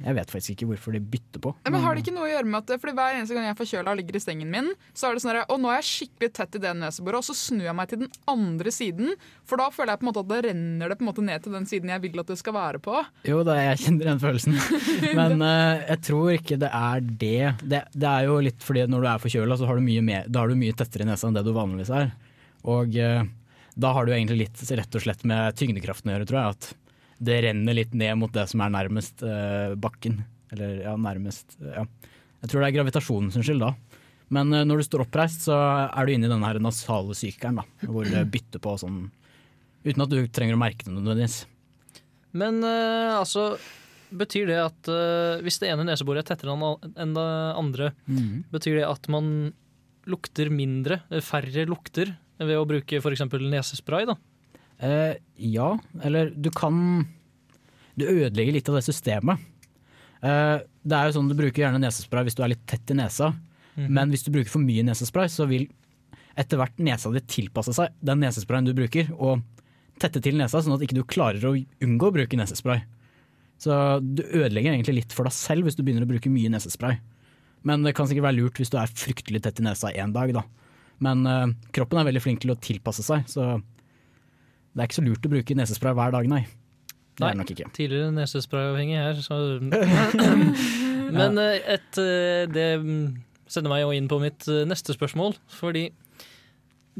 jeg 0.00 0.16
vet 0.16 0.30
faktisk 0.32 0.54
ikke 0.54 0.68
hvorfor 0.70 0.94
de 0.96 1.00
bytter 1.12 1.42
på. 1.44 1.52
Men 1.66 1.82
Har 1.84 1.96
det 1.96 2.02
ikke 2.04 2.14
noe 2.14 2.26
å 2.26 2.30
gjøre 2.30 2.48
med 2.48 2.58
at 2.62 2.80
fordi 2.80 2.94
Hver 2.96 3.16
eneste 3.18 3.36
gang 3.36 3.46
jeg 3.46 3.54
er 3.54 3.58
forkjøla 3.58 3.92
og 3.92 4.00
ligger 4.00 4.16
i 4.16 4.22
sengen 4.22 4.50
min, 4.52 4.70
så 4.96 5.08
er 5.08 5.16
det 5.16 5.22
sånn 5.24 5.38
at, 5.40 5.50
og 5.52 5.60
nå 5.60 5.70
er 5.72 5.80
jeg 5.80 5.88
skikkelig 5.90 6.30
tett 6.36 6.56
i 6.56 6.62
det 6.64 6.72
neseboret, 6.78 7.20
og 7.20 7.26
så 7.26 7.36
snur 7.36 7.66
jeg 7.66 7.76
meg 7.76 7.90
til 7.90 8.02
den 8.04 8.12
andre 8.30 8.74
siden. 8.74 9.12
For 9.48 9.60
da 9.60 9.68
føler 9.74 9.92
jeg 9.92 10.00
på 10.00 10.06
en 10.06 10.10
måte 10.10 10.24
at 10.24 10.30
det 10.32 10.40
renner 10.48 10.92
det 10.92 10.98
på 11.00 11.04
en 11.04 11.10
måte 11.10 11.26
ned 11.26 11.44
til 11.44 11.56
den 11.56 11.68
siden 11.70 11.92
jeg 11.92 12.04
vil 12.04 12.22
at 12.22 12.32
det 12.32 12.38
skal 12.40 12.56
være 12.56 12.82
på. 12.84 12.96
Jo 13.28 13.42
da, 13.46 13.58
jeg 13.60 13.82
kjenner 13.84 14.12
den 14.12 14.22
følelsen. 14.22 14.56
Men 15.20 15.36
uh, 15.44 15.82
jeg 15.84 16.02
tror 16.08 16.32
ikke 16.36 16.60
det 16.64 16.72
er 16.80 17.04
det. 17.10 17.52
det. 17.62 17.84
Det 17.92 18.10
er 18.14 18.30
jo 18.30 18.40
litt 18.44 18.64
fordi 18.64 18.86
når 18.90 19.04
du 19.04 19.10
er 19.12 19.24
forkjøla, 19.26 19.60
så 19.60 19.68
har 19.68 19.80
du 19.80 19.86
mye, 19.86 20.04
mer, 20.06 20.28
da 20.28 20.44
har 20.44 20.52
du 20.52 20.60
mye 20.60 20.76
tettere 20.76 21.06
i 21.06 21.10
nesa 21.10 21.28
enn 21.28 21.36
det 21.36 21.44
du 21.46 21.52
vanligvis 21.56 21.92
er. 22.00 22.12
Og 22.70 22.96
uh, 22.96 23.22
da 23.80 23.94
har 23.96 24.06
du 24.06 24.14
egentlig 24.14 24.46
litt 24.46 24.62
rett 24.70 24.96
og 24.96 25.04
slett 25.04 25.26
med 25.28 25.56
tyngdekraften 25.58 26.10
å 26.10 26.16
gjøre, 26.16 26.28
tror 26.28 26.40
jeg. 26.40 26.56
at 26.56 26.76
det 27.20 27.38
renner 27.44 27.76
litt 27.76 27.92
ned 27.94 28.16
mot 28.20 28.32
det 28.32 28.46
som 28.50 28.62
er 28.64 28.72
nærmest 28.72 29.22
uh, 29.26 29.74
bakken. 29.80 30.22
Eller 30.54 30.80
ja, 30.86 30.94
nærmest 30.96 31.56
ja. 31.60 31.84
Jeg 32.40 32.48
tror 32.50 32.62
det 32.62 32.70
er 32.70 32.76
gravitasjonen 32.78 33.30
sin 33.34 33.44
skyld 33.44 33.60
da. 33.62 33.74
Men 34.32 34.54
uh, 34.54 34.62
når 34.64 34.80
du 34.80 34.86
står 34.88 35.04
oppreist, 35.04 35.44
så 35.48 35.56
er 35.90 36.06
du 36.08 36.14
inne 36.14 36.30
i 36.30 36.32
den 36.32 36.46
her 36.46 36.60
nasale 36.62 37.16
sykelen, 37.18 37.60
da, 37.60 37.66
hvor 37.90 38.08
det 38.08 38.24
bytter 38.32 38.62
på 38.64 38.76
sånn 38.80 39.02
uten 39.84 40.02
at 40.04 40.12
du 40.12 40.18
trenger 40.28 40.56
å 40.56 40.60
merke 40.60 40.84
det 40.88 40.94
nødvendigvis. 40.96 41.42
Men 42.36 42.62
uh, 42.64 43.18
altså 43.20 43.52
Betyr 44.10 44.48
det 44.50 44.56
at 44.58 44.88
hvis 45.46 45.60
det 45.62 45.68
ene 45.70 45.84
neseboret 45.86 46.24
er 46.24 46.32
tettere 46.32 46.50
enn 46.50 47.12
det 47.14 47.26
andre, 47.54 47.92
Mm. 48.10 48.40
betyr 48.50 48.80
det 48.80 48.88
at 48.88 49.06
man 49.06 49.52
lukter 50.10 50.50
mindre, 50.50 50.96
færre 51.22 51.62
lukter, 51.70 52.10
ved 52.40 52.58
å 52.58 52.64
bruke 52.66 52.98
f.eks. 52.98 53.22
nesespray? 53.38 54.08
da? 54.10 54.16
Eh, 54.80 55.14
ja, 55.36 55.74
eller 56.02 56.30
du 56.32 56.48
kan 56.50 57.04
Du 57.98 58.06
ødelegger 58.06 58.54
litt 58.54 58.68
av 58.70 58.78
det 58.78 58.86
systemet. 58.86 59.42
Eh, 60.24 60.56
det 60.64 60.96
er 60.96 61.08
jo 61.08 61.16
sånn 61.18 61.28
Du 61.28 61.36
bruker 61.36 61.66
gjerne 61.66 61.82
nesespray 61.82 62.24
hvis 62.24 62.38
du 62.38 62.42
er 62.44 62.54
litt 62.54 62.64
tett 62.70 62.92
i 62.92 62.96
nesa, 62.96 63.34
men 63.76 64.10
hvis 64.12 64.24
du 64.26 64.32
bruker 64.32 64.50
for 64.52 64.60
mye 64.60 64.82
nesespray, 64.84 65.28
så 65.32 65.46
vil 65.48 65.68
etter 66.36 66.58
hvert 66.60 66.80
nesa 66.80 67.10
di 67.12 67.20
tilpasse 67.24 67.72
seg 67.76 67.94
den 68.04 68.20
nesesprayen 68.20 68.66
du 68.66 68.74
bruker, 68.76 69.08
og 69.16 69.40
tette 70.00 70.20
til 70.24 70.36
nesa, 70.36 70.60
sånn 70.60 70.74
at 70.74 70.84
ikke 70.84 70.98
du 70.98 71.04
klarer 71.08 71.44
å 71.48 71.54
unngå 71.56 72.10
å 72.10 72.14
bruke 72.14 72.36
nesespray. 72.36 72.82
Så 73.60 73.72
du 74.00 74.22
ødelegger 74.24 74.72
egentlig 74.72 75.02
litt 75.02 75.16
for 75.16 75.28
deg 75.28 75.36
selv 75.36 75.68
hvis 75.68 75.76
du 75.76 75.82
begynner 75.84 76.06
å 76.06 76.10
bruke 76.10 76.32
mye 76.32 76.52
nesespray. 76.52 76.98
Men 77.68 77.84
det 77.84 77.94
kan 77.96 78.08
sikkert 78.08 78.30
være 78.30 78.38
lurt 78.40 78.60
hvis 78.60 78.72
du 78.72 78.78
er 78.80 78.92
fryktelig 78.92 79.42
tett 79.44 79.60
i 79.60 79.66
nesa 79.66 79.92
en 79.92 80.14
dag, 80.16 80.32
da. 80.36 80.44
Men 81.04 81.26
eh, 81.28 81.52
kroppen 81.76 82.00
er 82.00 82.08
veldig 82.08 82.24
flink 82.24 82.44
til 82.44 82.52
å 82.54 82.60
tilpasse 82.60 83.04
seg, 83.04 83.24
så 83.28 83.54
det 84.74 84.82
er 84.82 84.88
ikke 84.88 84.98
så 85.00 85.06
lurt 85.06 85.26
å 85.26 85.32
bruke 85.32 85.56
nesespray 85.58 85.94
hver 85.98 86.12
dag, 86.14 86.28
nei. 86.30 86.44
Det 87.20 87.26
er 87.26 87.34
det 87.34 87.40
nok 87.42 87.50
ikke. 87.52 87.70
Tidligere 87.76 88.12
nesesprayavhengig 88.16 88.96
her, 88.96 89.18
så 89.24 89.36
Men 91.18 91.40
eh, 91.42 91.56
et, 91.74 91.98
eh, 91.98 92.44
det 92.50 92.68
mm, 92.80 93.02
sender 93.50 93.72
meg 93.72 93.82
jo 93.82 93.90
inn 93.96 94.06
på 94.10 94.20
mitt 94.22 94.46
eh, 94.48 94.62
neste 94.68 94.94
spørsmål, 94.96 95.34
fordi 95.52 95.88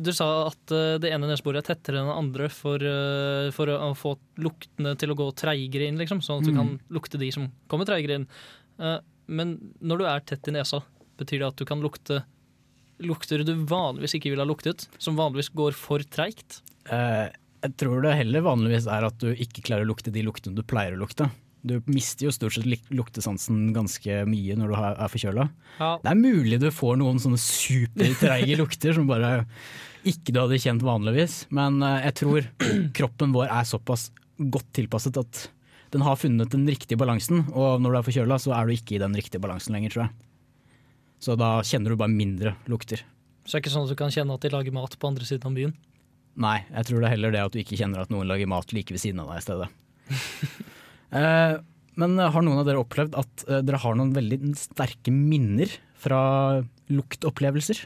du 0.01 0.13
sa 0.17 0.27
at 0.49 0.71
det 1.03 1.11
ene 1.13 1.29
neseboret 1.29 1.61
er 1.61 1.75
tettere 1.75 2.01
enn 2.01 2.09
det 2.09 2.15
andre 2.17 2.47
for, 2.55 2.81
for 3.53 3.69
å 3.75 3.89
få 3.99 4.13
luktene 4.41 4.95
til 4.97 5.13
å 5.13 5.17
gå 5.19 5.27
treigere 5.37 5.89
inn, 5.91 5.99
liksom, 6.01 6.23
sånn 6.25 6.41
at 6.41 6.47
du 6.47 6.53
Mm. 6.55 6.59
kan 6.61 6.71
lukte 6.95 7.19
de 7.21 7.29
som 7.35 7.49
kommer 7.69 7.85
treigere 7.85 8.21
inn. 8.21 8.27
Men 9.29 9.57
når 9.83 9.99
du 10.01 10.05
er 10.09 10.23
tett 10.25 10.49
i 10.49 10.55
nesa, 10.55 10.81
betyr 11.21 11.43
det 11.43 11.49
at 11.51 11.59
du 11.61 11.67
kan 11.69 11.83
lukte 11.85 12.23
lukter 13.03 13.45
du 13.45 13.53
vanligvis 13.67 14.15
ikke 14.17 14.31
ville 14.33 14.45
ha 14.45 14.49
luktet, 14.49 14.87
som 14.97 15.19
vanligvis 15.19 15.51
går 15.59 15.77
for 15.77 15.99
treigt? 16.07 16.63
Eh, 16.89 17.29
jeg 17.61 17.77
tror 17.81 18.03
det 18.05 18.17
heller 18.17 18.45
vanligvis 18.47 18.89
er 18.91 19.07
at 19.07 19.21
du 19.21 19.31
ikke 19.33 19.65
klarer 19.67 19.85
å 19.85 19.91
lukte 19.91 20.13
de 20.15 20.25
luktene 20.25 20.57
du 20.57 20.65
pleier 20.67 20.97
å 20.97 21.03
lukte. 21.03 21.29
Du 21.61 21.77
mister 21.93 22.25
jo 22.25 22.33
stort 22.33 22.57
sett 22.57 22.89
luktesansen 22.89 23.69
ganske 23.77 24.23
mye 24.29 24.57
når 24.57 24.73
du 24.73 24.77
er 24.81 25.13
forkjøla. 25.13 25.45
Ja. 25.77 25.91
Det 26.01 26.09
er 26.09 26.21
mulig 26.23 26.61
du 26.63 26.71
får 26.73 26.97
noen 27.03 27.21
sånne 27.21 27.41
supertreige 27.41 28.57
lukter 28.63 28.97
som 28.97 29.11
bare 29.11 29.45
ikke 30.09 30.33
du 30.33 30.41
hadde 30.41 30.61
kjent 30.63 30.85
vanligvis, 30.85 31.43
men 31.53 31.83
eh, 31.85 32.07
jeg 32.07 32.17
tror 32.23 32.47
kroppen 32.97 33.35
vår 33.37 33.53
er 33.53 33.69
såpass 33.69 34.09
godt 34.41 34.71
tilpasset 34.79 35.21
at 35.21 35.43
den 35.93 36.07
har 36.07 36.17
funnet 36.17 36.53
den 36.55 36.65
riktige 36.71 36.97
balansen, 36.97 37.43
og 37.53 37.83
når 37.83 37.93
du 37.93 37.99
er 37.99 38.07
forkjøla 38.09 38.39
så 38.41 38.55
er 38.57 38.67
du 38.69 38.77
ikke 38.77 38.97
i 38.97 39.03
den 39.03 39.17
riktige 39.19 39.43
balansen 39.43 39.77
lenger, 39.77 39.93
tror 39.93 40.07
jeg. 40.07 40.15
Så 41.21 41.37
da 41.37 41.59
kjenner 41.67 41.93
du 41.93 42.01
bare 42.01 42.15
mindre 42.15 42.55
lukter. 42.71 43.03
Så 43.45 43.53
det 43.53 43.59
er 43.59 43.65
ikke 43.67 43.75
sånn 43.75 43.85
at 43.85 43.93
du 43.93 43.99
kan 43.99 44.15
kjenne 44.15 44.33
at 44.33 44.45
de 44.47 44.53
lager 44.55 44.73
mat 44.73 44.97
på 44.97 45.11
andre 45.11 45.27
siden 45.29 45.51
av 45.51 45.59
byen? 45.59 45.75
Nei, 46.41 46.61
jeg 46.69 46.87
tror 46.89 47.03
det 47.03 47.09
er 47.09 47.15
heller 47.17 47.35
det 47.35 47.43
at 47.43 47.55
du 47.55 47.61
ikke 47.63 47.79
kjenner 47.81 48.05
at 48.05 48.13
noen 48.13 48.29
lager 48.31 48.49
mat 48.51 48.73
like 48.77 48.95
ved 48.95 49.03
siden 49.03 49.23
av 49.23 49.33
deg 49.33 49.41
i 49.41 49.47
stedet. 49.47 49.69
eh, 51.21 51.55
men 52.01 52.19
har 52.21 52.45
noen 52.47 52.63
av 52.63 52.69
dere 52.69 52.83
opplevd 52.83 53.17
at 53.19 53.47
eh, 53.49 53.63
dere 53.67 53.81
har 53.83 53.99
noen 53.99 54.15
veldig 54.17 54.55
sterke 54.59 55.13
minner 55.15 55.73
fra 56.01 56.21
luktopplevelser? 56.91 57.83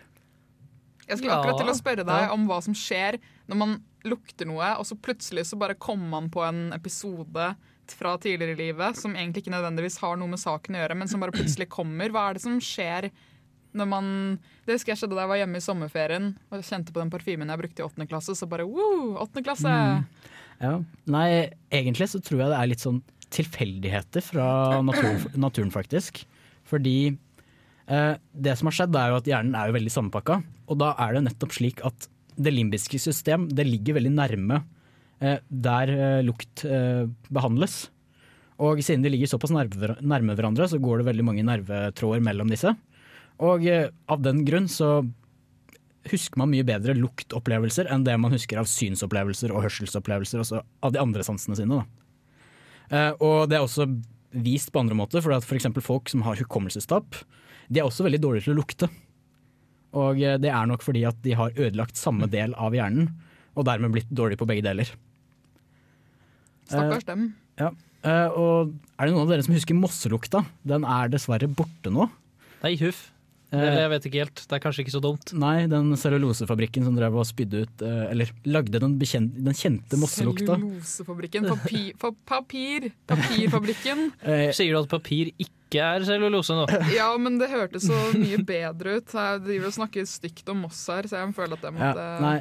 Jeg 1.04 1.18
skulle 1.18 1.34
Ja, 1.34 1.40
akkurat 1.40 1.60
til 1.60 1.72
å 1.72 1.76
spørre 1.76 2.06
deg 2.06 2.26
ja. 2.26 2.32
om 2.32 2.46
hva 2.48 2.60
som 2.64 2.76
skjer 2.76 3.18
når 3.50 3.60
man 3.60 3.76
lukter 4.08 4.48
noe, 4.48 4.74
og 4.80 4.86
så 4.88 4.96
plutselig 5.00 5.46
så 5.48 5.58
bare 5.60 5.76
kommer 5.80 6.10
man 6.16 6.30
på 6.32 6.44
en 6.44 6.66
episode 6.76 7.54
fra 7.92 8.14
tidligere 8.20 8.54
i 8.54 8.60
livet 8.68 8.96
som 8.96 9.16
egentlig 9.16 9.44
ikke 9.44 9.52
nødvendigvis 9.52 9.98
har 10.00 10.16
noe 10.20 10.32
med 10.32 10.40
saken 10.40 10.76
å 10.76 10.82
gjøre, 10.82 10.96
men 10.96 11.10
som 11.10 11.20
bare 11.20 11.34
plutselig 11.34 11.68
kommer. 11.72 12.12
Hva 12.12 12.28
er 12.28 12.38
det 12.38 12.44
som 12.44 12.56
skjer 12.62 13.10
man 13.74 14.06
Det 14.64 14.76
husker 14.76 14.92
jeg 14.92 15.00
skjedde 15.02 15.16
da 15.16 15.24
jeg 15.24 15.32
var 15.32 15.40
hjemme 15.42 15.58
i 15.58 15.64
sommerferien 15.64 16.28
og 16.48 16.62
kjente 16.62 16.94
på 16.94 17.02
den 17.02 17.10
parfymen 17.12 17.50
jeg 17.50 17.60
brukte 17.60 17.82
i 17.82 17.86
åttende 17.86 18.08
klasse, 18.10 18.36
så 18.38 18.48
bare 18.50 18.66
wow, 18.68 19.18
åttende 19.24 19.44
klasse! 19.46 19.74
Mm. 19.74 20.30
Ja. 20.62 20.76
Nei, 21.10 21.28
egentlig 21.74 22.08
så 22.12 22.20
tror 22.22 22.44
jeg 22.44 22.52
det 22.52 22.60
er 22.60 22.70
litt 22.70 22.84
sånn 22.84 23.02
tilfeldigheter 23.34 24.22
fra 24.22 24.48
naturen, 24.86 25.24
naturen 25.42 25.72
faktisk. 25.74 26.22
Fordi 26.70 26.98
eh, 27.10 28.14
det 28.32 28.54
som 28.58 28.70
har 28.70 28.78
skjedd 28.78 28.98
er 29.00 29.10
jo 29.10 29.18
at 29.18 29.30
hjernen 29.30 29.56
er 29.58 29.68
jo 29.68 29.76
veldig 29.76 29.94
sammenpakka, 29.96 30.38
og 30.70 30.80
da 30.80 30.92
er 31.04 31.16
det 31.16 31.24
nettopp 31.26 31.56
slik 31.56 31.82
at 31.86 32.08
det 32.34 32.54
limbiske 32.54 32.98
system 32.98 33.48
det 33.54 33.66
ligger 33.68 33.98
veldig 33.98 34.14
nærme 34.14 34.62
eh, 35.22 35.38
der 35.48 35.92
eh, 35.94 36.22
lukt 36.26 36.64
eh, 36.66 37.04
behandles. 37.30 37.84
Og 38.62 38.78
siden 38.86 39.02
de 39.02 39.10
ligger 39.10 39.30
såpass 39.30 39.52
nærme, 39.54 39.96
nærme 40.00 40.36
hverandre, 40.38 40.68
så 40.70 40.78
går 40.82 41.00
det 41.00 41.08
veldig 41.10 41.26
mange 41.26 41.46
nervetråder 41.46 42.22
mellom 42.22 42.50
disse. 42.52 42.74
Og 43.42 43.66
eh, 43.66 43.90
av 44.10 44.22
den 44.22 44.44
grunn 44.46 44.68
så 44.70 45.00
husker 46.10 46.38
man 46.40 46.52
mye 46.52 46.66
bedre 46.66 46.94
luktopplevelser 46.98 47.88
enn 47.92 48.04
det 48.04 48.16
man 48.20 48.34
husker 48.34 48.60
av 48.60 48.68
synsopplevelser 48.68 49.52
og 49.54 49.64
hørselsopplevelser, 49.64 50.42
altså 50.42 50.60
av 50.84 50.92
de 50.94 51.00
andre 51.00 51.24
sansene 51.26 51.56
sine. 51.58 51.80
Da. 51.80 52.04
Eh, 52.90 53.12
og 53.24 53.48
det 53.50 53.58
er 53.58 53.64
også 53.64 53.88
vist 54.44 54.72
på 54.74 54.82
andre 54.82 54.98
måter, 54.98 55.22
for 55.24 55.34
at 55.36 55.46
f.eks. 55.46 55.70
folk 55.84 56.10
som 56.10 56.24
har 56.26 56.38
hukommelsestap, 56.40 57.22
de 57.70 57.80
er 57.80 57.86
også 57.86 58.04
veldig 58.06 58.20
dårlige 58.20 58.48
til 58.48 58.54
å 58.56 58.60
lukte. 58.60 58.90
Og 59.94 60.20
eh, 60.20 60.36
det 60.42 60.52
er 60.52 60.68
nok 60.68 60.84
fordi 60.84 61.06
at 61.08 61.18
de 61.24 61.36
har 61.38 61.54
ødelagt 61.56 62.00
samme 62.00 62.28
del 62.30 62.56
av 62.60 62.76
hjernen, 62.76 63.12
og 63.54 63.66
dermed 63.68 63.94
blitt 63.94 64.10
dårlige 64.10 64.42
på 64.42 64.48
begge 64.50 64.66
deler. 64.66 64.90
Stakkars 66.66 67.06
dem. 67.06 67.28
Ja. 67.60 67.70
Eh, 68.04 68.36
og 68.36 68.74
er 68.98 69.06
det 69.06 69.14
noen 69.14 69.24
av 69.24 69.32
dere 69.32 69.46
som 69.46 69.54
husker 69.56 69.78
mosselukta? 69.78 70.42
Den 70.66 70.84
er 70.84 71.12
dessverre 71.12 71.48
borte 71.48 71.92
nå. 71.92 72.10
Nei, 72.64 72.74
huff. 72.82 73.06
Eh, 73.54 73.64
Jeg, 73.64 73.78
jeg 73.80 73.90
vet 73.94 74.06
ikke 74.10 74.22
helt. 74.24 74.42
Det 74.50 74.56
er 74.58 74.62
kanskje 74.64 74.84
ikke 74.84 74.94
så 74.96 75.02
dumt. 75.04 75.32
Nei, 75.38 75.54
den 75.70 75.92
cellulosefabrikken 76.00 76.86
som 76.88 76.96
drev 76.98 77.16
og 77.22 77.26
spydde 77.28 77.64
ut 77.64 77.84
eh, 77.86 78.04
Eller 78.12 78.32
lagde 78.50 78.80
den, 78.82 78.96
bekjent, 79.00 79.34
den 79.46 79.56
kjente 79.58 79.98
mosselukta. 80.00 80.56
Cellulosefabrikken. 80.58 81.48
Papir, 81.52 82.14
papir. 82.28 82.88
Papirfabrikken. 83.10 84.08
Eh, 84.24 84.48
Sier 84.56 84.72
du 84.74 84.80
at 84.80 84.88
papir 84.90 85.30
ikke 85.40 85.82
er 85.84 86.04
cellulose 86.06 86.54
nå? 86.56 86.64
Ja, 86.96 87.10
men 87.20 87.38
det 87.40 87.50
hørtes 87.52 87.86
så 87.88 87.98
mye 88.16 88.38
bedre 88.46 88.98
ut. 89.00 89.14
Jeg 89.14 89.44
driver 89.46 89.70
og 89.70 89.76
snakker 89.78 90.08
stygt 90.08 90.48
om 90.52 90.64
Moss 90.64 90.82
her, 90.92 91.06
så 91.10 91.20
jeg 91.20 91.34
føler 91.36 91.58
at 91.58 91.66
jeg 91.66 91.74
ja, 91.76 91.88
måtte 91.92 92.08
nei, 92.24 92.36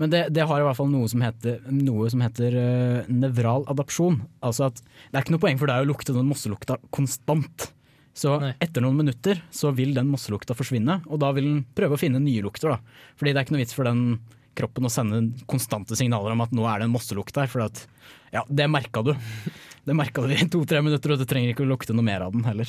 men 0.00 0.12
det, 0.12 0.20
det 0.32 0.46
har 0.48 0.62
i 0.62 0.64
hvert 0.64 0.78
fall 0.78 0.88
noe 0.88 1.08
som 1.12 1.20
heter, 1.20 1.58
noe 1.76 2.08
som 2.08 2.22
heter 2.24 2.54
uh, 2.56 3.10
nevral 3.12 3.66
adapsjon. 3.68 4.22
Altså 4.40 4.70
at 4.70 4.78
det 4.80 5.12
er 5.18 5.26
ikke 5.26 5.34
noe 5.36 5.42
poeng 5.42 5.60
for 5.60 5.68
deg 5.68 5.84
å 5.84 5.88
lukte 5.90 6.14
den 6.16 6.24
mosselukta 6.30 6.78
konstant. 6.96 7.66
Så 8.16 8.34
etter 8.58 8.82
noen 8.84 8.98
minutter 8.98 9.40
så 9.54 9.70
vil 9.74 9.94
den 9.96 10.10
mosselukta 10.10 10.56
forsvinne, 10.58 11.00
og 11.06 11.22
da 11.22 11.30
vil 11.36 11.46
den 11.46 11.64
prøve 11.76 11.96
å 11.96 12.00
finne 12.00 12.20
nye 12.22 12.42
lukter. 12.44 12.74
Da. 12.74 13.06
Fordi 13.20 13.32
det 13.32 13.40
er 13.40 13.46
ikke 13.46 13.56
noe 13.56 13.62
vits 13.62 13.76
for 13.76 13.88
den 13.88 14.04
kroppen 14.58 14.86
å 14.88 14.92
sende 14.92 15.22
konstante 15.48 15.96
signaler 15.96 16.34
om 16.34 16.44
at 16.44 16.52
nå 16.54 16.66
er 16.68 16.82
det 16.82 16.88
en 16.88 16.94
mosselukt 16.94 17.36
der. 17.36 17.48
For 17.50 17.64
at, 17.64 17.84
ja, 18.34 18.44
det 18.48 18.70
merka 18.70 19.04
du. 19.06 19.14
Det 19.80 19.94
merka 19.96 20.20
du 20.20 20.28
i 20.28 20.44
to-tre 20.44 20.82
minutter, 20.84 21.14
og 21.14 21.18
du 21.18 21.24
trenger 21.26 21.54
ikke 21.54 21.64
å 21.64 21.70
lukte 21.70 21.94
noe 21.96 22.04
mer 22.04 22.20
av 22.20 22.34
den 22.34 22.44
heller. 22.44 22.68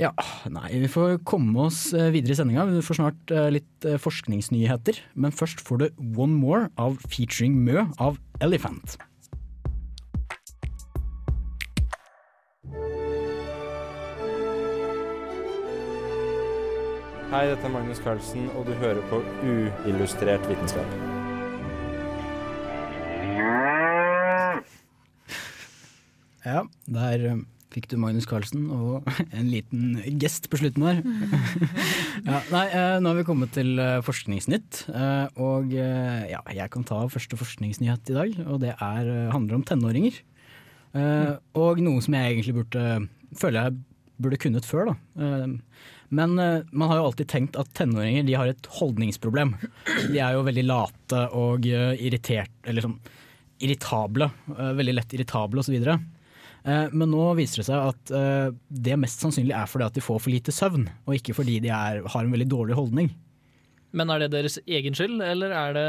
Ja, 0.00 0.10
nei, 0.50 0.70
vi 0.82 0.88
får 0.90 1.20
komme 1.28 1.68
oss 1.68 1.92
eh, 1.94 2.08
videre 2.10 2.34
i 2.34 2.38
sendinga. 2.38 2.64
Vi 2.66 2.80
får 2.82 2.98
snart 2.98 3.30
eh, 3.30 3.50
litt 3.54 3.86
eh, 3.86 4.00
forskningsnyheter. 4.00 4.98
Men 5.14 5.36
først 5.36 5.62
får 5.62 5.82
du 5.82 5.86
One 6.16 6.34
More 6.40 6.70
av 6.80 6.96
featuring 7.04 7.60
Mø 7.62 7.84
av 8.02 8.16
Elephant. 8.42 8.96
Hei, 17.34 17.48
dette 17.50 17.66
er 17.66 17.72
Magnus 17.74 17.98
Carlsen, 17.98 18.44
og 18.54 18.68
du 18.68 18.76
hører 18.78 19.00
på 19.10 19.16
Uillustrert 19.42 20.44
vitenskap. 20.46 20.92
Ja, 26.44 26.60
der 26.86 27.24
eh, 27.32 27.40
fikk 27.74 27.88
du 27.90 27.96
Magnus 27.98 28.28
Carlsen 28.30 28.68
og 28.70 29.08
en 29.40 29.48
liten 29.50 29.96
gest 30.22 30.46
på 30.52 30.60
slutten 30.60 30.86
der. 30.86 31.00
ja, 32.28 32.38
nei, 32.54 32.62
eh, 32.68 33.00
nå 33.02 33.10
har 33.10 33.18
vi 33.18 33.26
kommet 33.26 33.50
til 33.58 33.82
eh, 33.82 33.98
Forskningsnytt, 34.06 34.84
eh, 34.94 35.26
og 35.34 35.74
ja, 35.74 36.38
jeg 36.54 36.70
kan 36.70 36.86
ta 36.86 37.00
første 37.10 37.40
forskningsnyhet 37.40 38.14
i 38.14 38.18
dag. 38.20 38.38
Og 38.46 38.62
det 38.62 38.76
er, 38.76 39.10
handler 39.34 39.58
om 39.58 39.66
tenåringer. 39.66 40.22
Eh, 40.94 41.34
og 41.58 41.82
noe 41.82 42.06
som 42.06 42.14
jeg 42.14 42.30
egentlig 42.30 42.60
burde 42.60 42.86
føler 43.34 43.72
jeg 43.72 43.82
burde 44.22 44.38
kunnet 44.46 44.70
før. 44.70 44.94
da. 44.94 45.58
Men 46.08 46.38
eh, 46.38 46.62
man 46.72 46.90
har 46.90 47.00
jo 47.00 47.06
alltid 47.10 47.28
tenkt 47.30 47.58
at 47.60 47.70
tenåringer 47.76 48.26
de 48.26 48.36
har 48.38 48.50
et 48.50 48.70
holdningsproblem. 48.78 49.54
De 50.10 50.18
er 50.18 50.36
jo 50.36 50.44
veldig 50.46 50.66
late 50.68 51.22
og 51.36 51.68
eh, 51.70 51.94
irritert, 52.04 52.52
eller 52.66 52.84
sånn 52.84 52.98
irritable. 53.64 54.28
eh, 54.56 54.72
veldig 54.80 54.96
lett 54.98 55.16
irritable 55.16 55.64
osv. 55.64 55.78
Men 56.64 57.10
nå 57.12 57.24
viser 57.36 57.60
det 57.60 57.66
seg 57.66 57.90
at 57.90 58.10
det 58.72 58.94
mest 58.96 59.20
sannsynlig 59.20 59.52
er 59.52 59.66
fordi 59.68 59.84
at 59.84 59.96
de 59.98 60.00
får 60.00 60.22
for 60.24 60.32
lite 60.32 60.52
søvn, 60.54 60.86
og 61.04 61.18
ikke 61.18 61.34
fordi 61.36 61.58
de 61.60 61.68
er, 61.68 61.98
har 62.08 62.24
en 62.24 62.32
veldig 62.32 62.46
dårlig 62.48 62.78
holdning. 62.78 63.10
Men 63.94 64.10
er 64.10 64.24
det 64.24 64.32
deres 64.32 64.56
egen 64.66 64.96
skyld, 64.96 65.20
eller 65.22 65.52
er 65.54 65.76
det, 65.76 65.84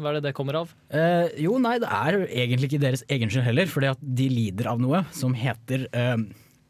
hva 0.00 0.10
er 0.10 0.18
det 0.18 0.24
det 0.26 0.34
kommer 0.34 0.58
av? 0.62 0.72
Eh, 0.90 1.28
jo, 1.44 1.54
nei, 1.62 1.76
det 1.82 1.90
er 1.94 2.18
egentlig 2.24 2.72
ikke 2.72 2.82
deres 2.82 3.04
egen 3.12 3.30
skyld 3.30 3.46
heller, 3.46 3.70
fordi 3.70 3.92
at 3.92 4.02
de 4.02 4.26
lider 4.32 4.70
av 4.72 4.82
noe 4.82 5.04
som 5.14 5.36
heter 5.36 5.86
eh, 5.94 6.16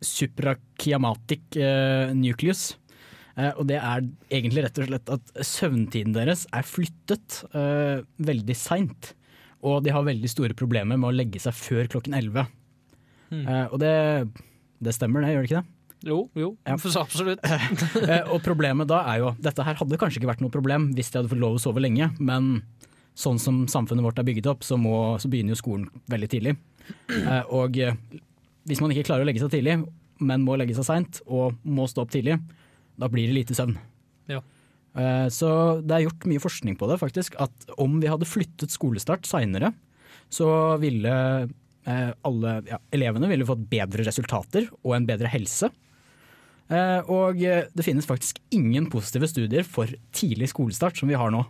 suprachiamatic 0.04 1.56
eh, 1.60 2.12
nucleus. 2.16 2.74
Eh, 3.36 3.52
og 3.52 3.66
det 3.68 3.78
er 3.78 4.04
egentlig 4.32 4.64
rett 4.64 4.80
og 4.80 4.88
slett 4.88 5.12
at 5.12 5.32
søvntiden 5.44 6.16
deres 6.16 6.46
er 6.56 6.66
flyttet 6.66 7.42
uh, 7.52 8.00
veldig 8.16 8.56
seint. 8.56 9.12
Og 9.66 9.82
de 9.84 9.92
har 9.92 10.06
veldig 10.06 10.30
store 10.30 10.56
problemer 10.56 10.98
med 11.00 11.10
å 11.10 11.16
legge 11.16 11.40
seg 11.42 11.56
før 11.56 11.90
klokken 11.96 12.16
11. 12.16 12.46
Mm. 13.32 13.42
Uh, 13.44 13.64
og 13.74 13.80
det, 13.82 13.94
det 14.84 14.94
stemmer 14.96 15.24
det, 15.24 15.34
gjør 15.34 15.44
det 15.44 15.50
ikke 15.50 15.62
det? 15.62 15.72
Jo, 16.06 16.18
jo, 16.38 16.50
så 16.84 17.02
absolutt. 17.02 17.40
Og 18.32 18.38
problemet 18.44 18.86
da 18.86 19.00
er 19.10 19.22
jo 19.22 19.30
Dette 19.42 19.64
her 19.64 19.78
hadde 19.80 19.96
kanskje 19.98 20.20
ikke 20.20 20.28
vært 20.28 20.42
noe 20.44 20.52
problem 20.54 20.90
hvis 20.94 21.08
de 21.10 21.18
hadde 21.18 21.30
fått 21.32 21.40
lov 21.40 21.56
å 21.56 21.62
sove 21.62 21.82
lenge, 21.82 22.10
men 22.20 22.60
sånn 23.16 23.40
som 23.40 23.62
samfunnet 23.72 24.04
vårt 24.04 24.20
er 24.20 24.26
bygget 24.28 24.48
opp, 24.52 24.62
så, 24.62 24.76
må, 24.76 25.16
så 25.18 25.30
begynner 25.32 25.56
jo 25.56 25.60
skolen 25.62 25.86
veldig 26.12 26.28
tidlig. 26.30 26.52
Og 27.48 27.78
hvis 28.66 28.80
man 28.82 28.92
ikke 28.92 29.06
klarer 29.08 29.24
å 29.24 29.28
legge 29.28 29.42
seg 29.42 29.52
tidlig, 29.54 29.78
men 30.20 30.44
må 30.46 30.56
legge 30.58 30.74
seg 30.76 30.86
seint 30.88 31.20
og 31.26 31.58
må 31.64 31.86
stå 31.90 32.04
opp 32.06 32.12
tidlig, 32.14 32.38
da 32.96 33.08
blir 33.12 33.28
det 33.28 33.36
lite 33.36 33.56
søvn. 33.56 33.76
Ja. 34.32 34.40
Eh, 34.96 35.26
Så 35.28 35.82
det 35.84 35.94
er 35.94 36.06
gjort 36.06 36.26
mye 36.26 36.42
forskning 36.42 36.76
på 36.80 36.88
det, 36.90 36.98
faktisk. 37.02 37.36
At 37.38 37.52
om 37.78 37.98
vi 38.00 38.08
hadde 38.08 38.28
flyttet 38.28 38.72
skolestart 38.72 39.28
seinere, 39.28 39.74
så 40.32 40.48
ville 40.82 41.12
eh, 41.86 42.12
alle 42.26 42.54
ja, 42.66 42.78
elevene 42.96 43.28
ville 43.30 43.46
fått 43.46 43.66
bedre 43.70 44.06
resultater 44.08 44.70
og 44.82 44.96
en 44.96 45.06
bedre 45.06 45.28
helse. 45.30 45.70
Eh, 46.68 47.00
Og 47.06 47.38
det 47.38 47.84
finnes 47.86 48.08
faktisk 48.08 48.40
ingen 48.50 48.88
positive 48.90 49.28
studier 49.30 49.62
for 49.62 49.86
tidlig 50.16 50.48
skolestart 50.50 50.96
som 50.98 51.08
vi 51.12 51.14
har 51.14 51.30
nå. 51.30 51.44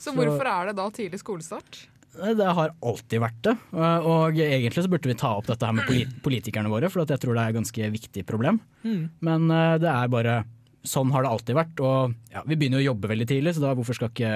Så 0.00 0.12
hvorfor 0.12 0.44
er 0.50 0.66
det 0.68 0.76
da 0.76 0.88
tidlig 0.92 1.20
skolestart? 1.22 1.84
Eh, 2.22 2.34
Det 2.34 2.46
har 2.56 2.74
alltid 2.82 3.20
vært 3.22 3.40
det. 3.42 3.54
Eh, 3.72 3.98
Og 4.06 4.36
egentlig 4.38 4.84
så 4.84 4.90
burde 4.90 5.08
vi 5.10 5.14
ta 5.18 5.34
opp 5.36 5.46
dette 5.46 5.66
her 5.66 5.72
med 5.72 5.86
politikerne 6.22 6.70
våre, 6.70 6.90
for 6.90 7.04
jeg 7.04 7.20
tror 7.20 7.34
det 7.34 7.42
er 7.44 7.48
et 7.54 7.58
ganske 7.60 7.90
viktig 7.94 8.24
problem. 8.26 8.60
Mm. 8.84 9.10
Men 9.20 9.50
eh, 9.50 9.78
det 9.78 9.90
er 9.90 10.08
bare 10.08 10.44
Sånn 10.84 11.08
har 11.12 11.22
det 11.24 11.30
alltid 11.32 11.56
vært. 11.56 11.80
Og 11.80 12.12
ja, 12.30 12.42
vi 12.44 12.56
begynner 12.60 12.76
jo 12.76 12.90
å 12.90 12.92
jobbe 12.92 13.08
veldig 13.08 13.26
tidlig, 13.26 13.54
så 13.56 13.62
da 13.62 13.70
hvorfor 13.72 13.96
skal 13.96 14.10
ikke 14.10 14.32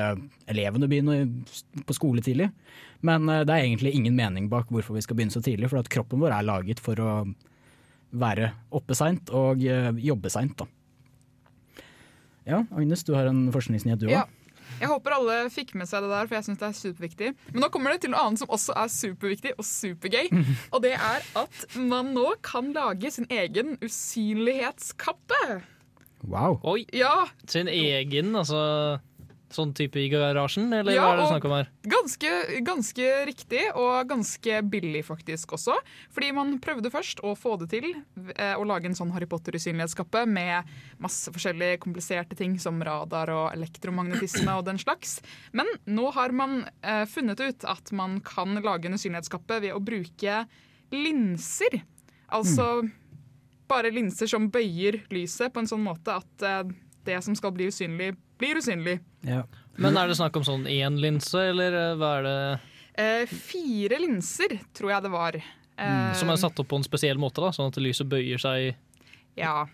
elevene 0.48 0.88
begynne 0.88 1.44
på 1.84 1.92
skole 1.92 2.22
tidlig? 2.24 2.46
Men 3.04 3.26
det 3.28 3.52
er 3.52 3.66
egentlig 3.66 3.92
ingen 3.92 4.16
mening 4.16 4.48
bak 4.48 4.70
hvorfor 4.72 4.96
vi 4.96 5.02
skal 5.04 5.18
begynne 5.18 5.34
så 5.36 5.42
tidlig, 5.44 5.68
for 5.68 5.76
at 5.76 5.90
kroppen 5.92 6.22
vår 6.24 6.32
er 6.38 6.46
laget 6.48 6.80
for 6.80 6.96
å 7.04 7.34
være 8.16 8.48
oppe 8.72 8.96
seint 8.96 9.28
og 9.28 9.60
jobbe 9.60 10.32
seint, 10.32 10.56
da. 10.56 10.64
Ja, 12.48 12.62
Agnes, 12.72 13.04
du 13.04 13.12
har 13.12 13.28
en 13.28 13.50
forskningsnyhet 13.52 14.00
du 14.00 14.06
òg? 14.08 14.14
Ja. 14.16 14.24
Jeg 14.78 14.90
håper 14.92 15.16
alle 15.16 15.38
fikk 15.52 15.74
med 15.78 15.88
seg 15.90 16.04
det 16.04 16.12
der, 16.12 16.28
for 16.28 16.38
jeg 16.38 16.46
syns 16.48 16.61
det 16.61 16.68
er 16.68 16.76
superviktig. 16.78 17.33
Men 17.54 17.64
nå 17.64 17.70
kommer 17.74 17.94
det 17.94 18.02
til 18.04 18.12
noe 18.12 18.26
annet 18.26 18.42
som 18.42 18.52
også 18.54 18.76
er 18.78 18.92
superviktig 18.92 19.54
og 19.57 19.66
supergøy. 19.66 20.31
Og 20.74 20.85
det 20.85 20.94
er 20.94 21.26
at 21.38 21.66
man 21.78 22.12
nå 22.16 22.28
kan 22.46 22.72
lage 22.76 23.11
sin 23.14 23.28
egen 23.33 23.76
usynlighetskappe. 23.85 25.42
Wow. 26.28 26.59
Oi! 26.66 26.83
Ja. 26.94 27.28
Sin 27.48 27.70
egen, 27.70 28.35
altså 28.37 28.98
Sånn 29.48 29.70
type 29.72 29.96
i 29.96 30.11
garasjen, 30.12 30.66
eller 30.76 30.92
Ja, 30.92 31.06
hva 31.06 31.12
er 31.14 31.16
det 31.16 31.24
du 31.24 31.30
snakk 31.32 31.46
om 31.48 31.54
her? 31.56 31.68
Ganske, 31.88 32.32
ganske 32.66 33.06
riktig, 33.28 33.62
og 33.80 34.11
ganske 34.11 34.58
billig 34.68 35.00
faktisk 35.06 35.54
også. 35.56 35.78
Fordi 36.12 36.28
man 36.37 36.58
prøvde 36.61 36.92
først 36.92 37.22
å 37.24 37.32
få 37.38 37.56
det 37.62 37.70
til, 37.72 37.88
eh, 38.37 38.52
å 38.61 38.66
lage 38.68 38.90
en 38.90 38.98
sånn 38.98 39.12
Harry 39.14 39.26
Potter-usynlighetskappe 39.30 40.26
med 40.28 40.68
masse 41.00 41.32
forskjellige 41.32 41.80
kompliserte 41.80 42.37
ting 42.37 42.58
som 42.58 42.82
radar 42.84 43.32
og 43.32 43.56
elektromagnetisme 43.56 44.52
og 44.52 44.66
den 44.68 44.76
slags. 44.76 45.22
Men 45.52 45.66
nå 45.87 46.12
har 46.12 46.30
man 46.30 46.68
eh, 46.82 47.06
funnet 47.06 47.40
ut 47.40 47.64
at 47.64 47.92
man 47.92 48.20
kan 48.20 48.61
lage 48.61 48.87
en 48.87 49.00
usynlighetskappe 49.00 49.62
ved 49.64 49.72
å 49.72 49.80
bruke 49.80 50.44
linser. 50.92 51.82
Altså 52.28 52.84
bare 53.68 53.92
linser 53.92 54.28
som 54.28 54.50
bøyer 54.52 55.02
lyset 55.12 55.52
på 55.52 55.62
en 55.62 55.68
sånn 55.70 55.84
måte 55.84 56.20
at 56.20 56.44
eh, 56.44 56.62
det 57.08 57.20
som 57.24 57.37
skal 57.38 57.54
bli 57.56 57.70
usynlig, 57.72 58.12
blir 58.38 58.59
usynlig. 58.61 58.98
Ja. 59.27 59.44
Men 59.79 59.96
er 59.96 60.11
det 60.11 60.16
snakk 60.18 60.37
om 60.40 60.46
sånn 60.46 60.66
én 60.70 60.98
linse, 61.03 61.38
eller 61.53 61.74
eh, 61.74 61.94
hva 62.01 62.16
er 62.18 62.29
det 62.29 62.38
Eh, 62.98 63.31
fire 63.31 63.94
linser, 64.03 64.57
tror 64.74 64.90
jeg 64.90 65.03
det 65.05 65.11
var. 65.12 65.37
Mm. 65.79 66.14
som 66.18 66.31
er 66.33 66.38
satt 66.42 66.59
opp 66.59 66.66
på 66.72 66.74
en 66.81 66.83
spesiell 66.83 67.18
måte, 67.22 67.38
da, 67.38 67.53
sånn 67.55 67.68
at 67.70 67.77
lyset 67.79 68.09
bøyer 68.11 68.40
seg 68.42 68.72
Ja. 69.38 69.68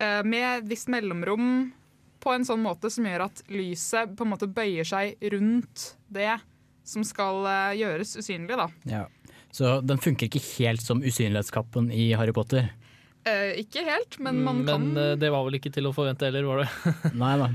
Eh, 0.00 0.22
med 0.26 0.42
et 0.64 0.64
visst 0.66 0.88
mellomrom 0.90 1.70
på 2.18 2.32
en 2.34 2.42
sånn 2.44 2.64
måte 2.64 2.90
som 2.90 3.06
gjør 3.06 3.28
at 3.28 3.44
lyset 3.46 4.16
på 4.18 4.26
en 4.26 4.32
måte 4.32 4.48
bøyer 4.50 4.82
seg 4.82 5.14
rundt 5.30 5.92
det 6.10 6.40
som 6.82 7.04
skal 7.06 7.46
eh, 7.46 7.76
gjøres 7.78 8.16
usynlig, 8.18 8.58
da. 8.58 8.66
Ja. 8.90 9.04
Så 9.54 9.78
den 9.86 10.02
funker 10.02 10.26
ikke 10.26 10.42
helt 10.58 10.82
som 10.82 11.00
usynlighetskappen 11.06 11.92
i 11.94 12.10
Harry 12.18 12.34
Potter. 12.34 12.72
Eh, 13.28 13.60
ikke 13.62 13.84
helt, 13.86 14.18
men 14.18 14.42
man 14.42 14.64
Men 14.64 14.66
kan 14.66 14.90
eh, 14.96 15.14
det 15.20 15.30
var 15.30 15.46
vel 15.46 15.58
ikke 15.60 15.72
til 15.74 15.86
å 15.88 15.94
forvente 15.94 16.26
heller, 16.26 16.46
var 16.48 16.64
det? 16.64 16.94
Nei 17.22 17.34
da. 17.40 17.48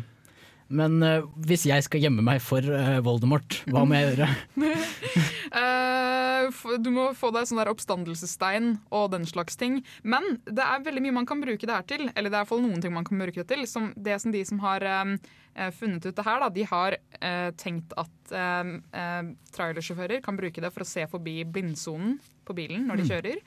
Men 0.71 0.97
uh, 1.03 1.25
hvis 1.47 1.65
jeg 1.67 1.83
skal 1.85 2.03
gjemme 2.03 2.23
meg 2.25 2.41
for 2.43 2.63
uh, 2.63 2.99
Voldemort, 3.05 3.59
hva 3.71 3.83
må 3.87 3.97
jeg 3.97 4.13
gjøre? 4.13 4.29
uh, 5.59 6.77
Du 6.83 6.89
må 6.93 7.09
få 7.17 7.31
deg 7.35 7.49
sånn 7.49 7.61
der 7.61 7.71
oppstandelsesstein 7.71 8.77
og 8.95 9.11
den 9.13 9.27
slags 9.29 9.59
ting. 9.59 9.81
Men 10.03 10.39
det 10.47 10.63
er 10.65 10.85
veldig 10.85 11.03
mye 11.05 11.17
man 11.19 11.29
kan 11.29 11.43
bruke 11.43 11.67
det 11.67 11.75
her 11.75 11.87
til. 11.89 12.07
Eller 12.13 12.29
det 12.29 12.37
er 12.37 12.39
i 12.39 12.41
hvert 12.41 12.53
fall 12.53 12.63
noen 12.65 12.83
ting 12.83 12.95
man 12.95 13.07
kan 13.07 13.21
bruke 13.21 13.43
det 13.43 13.49
til. 13.51 13.65
Som 13.69 13.91
det 13.95 14.19
som 14.23 14.33
de 14.33 14.43
som 14.47 14.61
har 14.63 14.85
eh, 14.87 15.69
funnet 15.77 16.05
ut 16.05 16.15
det 16.15 16.25
her, 16.27 16.43
da, 16.43 16.49
de 16.53 16.65
har 16.71 16.97
tenkt 17.59 17.93
at 17.99 18.33
eh, 18.35 19.21
trailersjåfører 19.55 20.23
kan 20.25 20.39
bruke 20.39 20.63
det 20.63 20.73
for 20.73 20.85
å 20.85 20.89
se 20.89 21.05
forbi 21.11 21.41
blindsonen 21.47 22.17
på 22.47 22.55
bilen 22.57 22.87
når 22.89 23.01
de 23.01 23.07
kjører. 23.11 23.45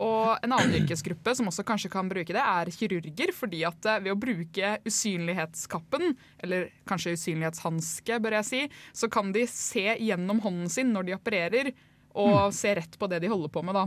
Og 0.00 0.38
en 0.46 0.52
annen 0.56 0.78
yrkesgruppe 0.80 1.34
som 1.36 1.50
også 1.50 1.64
kanskje 1.68 1.90
kan 1.92 2.08
bruke 2.08 2.32
det, 2.32 2.40
er 2.40 2.70
kirurger. 2.72 3.32
fordi 3.36 3.62
at 3.68 3.84
eh, 3.84 3.98
ved 4.06 4.14
å 4.14 4.18
bruke 4.20 4.78
usynlighetskappen, 4.88 6.14
eller 6.42 6.68
kanskje 6.88 7.12
usynlighetshanske, 7.18 8.20
bør 8.24 8.38
jeg 8.40 8.48
si, 8.48 8.60
så 8.96 9.10
kan 9.12 9.32
de 9.36 9.46
se 9.50 9.84
gjennom 10.00 10.40
hånden 10.44 10.70
sin 10.72 10.92
når 10.94 11.10
de 11.10 11.16
opererer, 11.18 11.72
og 12.16 12.48
se 12.56 12.72
rett 12.80 12.96
på 12.98 13.06
det 13.12 13.20
de 13.22 13.28
holder 13.30 13.52
på 13.54 13.62
med. 13.62 13.76
da. 13.76 13.84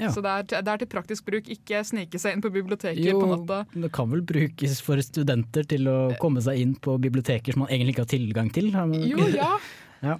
Ja. 0.00 0.08
Så 0.12 0.22
det 0.24 0.30
er, 0.32 0.42
til- 0.48 0.62
det 0.64 0.72
er 0.72 0.78
til 0.82 0.88
praktisk 0.88 1.24
bruk, 1.28 1.48
ikke 1.52 1.82
snike 1.84 2.18
seg 2.18 2.34
inn 2.36 2.42
på 2.42 2.50
biblioteket 2.52 3.12
på 3.12 3.22
Jo, 3.22 3.30
natta. 3.36 3.58
det 3.76 3.90
kan 3.92 4.08
vel 4.10 4.22
brukes 4.24 4.80
for 4.82 4.96
studenter 5.04 5.66
til 5.68 5.86
å 5.86 5.96
komme 6.20 6.40
seg 6.42 6.58
inn 6.62 6.74
på 6.80 6.98
biblioteker 7.00 7.52
som 7.52 7.64
man 7.66 7.70
egentlig 7.72 7.94
ikke 7.94 8.06
har 8.06 8.12
tilgang 8.16 8.50
til? 8.52 8.70
Jo, 9.06 9.28
ja. 9.36 9.52
Ja. 10.02 10.16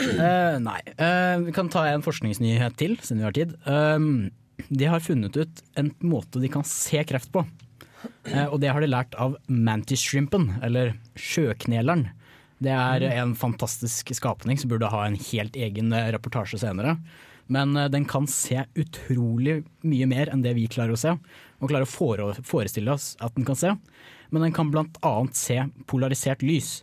Uh, 0.00 0.56
nei. 0.64 0.78
Uh, 0.98 1.44
vi 1.44 1.52
kan 1.54 1.68
ta 1.70 1.84
en 1.92 2.02
forskningsnyhet 2.02 2.74
til, 2.80 2.96
siden 3.04 3.20
vi 3.20 3.26
har 3.28 3.34
tid. 3.36 3.52
Um, 3.68 4.30
de 4.68 4.84
har 4.90 5.00
funnet 5.00 5.36
ut 5.36 5.62
en 5.80 5.90
måte 6.00 6.40
de 6.42 6.48
kan 6.52 6.64
se 6.66 7.02
kreft 7.04 7.32
på. 7.32 7.44
Eh, 8.28 8.46
og 8.46 8.60
det 8.62 8.70
har 8.72 8.80
de 8.80 8.88
lært 8.90 9.14
av 9.20 9.36
mantis 9.48 10.00
shrimpen, 10.04 10.50
eller 10.64 10.94
sjøkneleren. 11.16 12.08
Det 12.60 12.72
er 12.76 13.04
en 13.22 13.34
fantastisk 13.38 14.12
skapning 14.16 14.58
som 14.60 14.68
burde 14.72 14.88
ha 14.92 15.06
en 15.06 15.16
helt 15.30 15.56
egen 15.56 15.92
eh, 15.96 16.10
reportasje 16.12 16.60
senere. 16.60 16.98
Men 17.50 17.72
eh, 17.76 17.88
den 17.92 18.04
kan 18.08 18.28
se 18.30 18.64
utrolig 18.78 19.62
mye 19.82 20.08
mer 20.10 20.30
enn 20.32 20.44
det 20.44 20.54
vi 20.58 20.68
klarer 20.70 20.96
å 20.96 21.00
se, 21.00 21.16
og 21.60 21.72
klarer 21.72 21.88
å 21.88 21.92
fore- 21.92 22.44
forestille 22.44 22.92
oss 22.92 23.14
at 23.20 23.34
den 23.36 23.48
kan 23.48 23.56
se. 23.58 23.74
Men 24.30 24.44
den 24.46 24.54
kan 24.56 24.70
annet 24.76 25.36
se 25.36 25.58
polarisert 25.90 26.44
lys. 26.46 26.82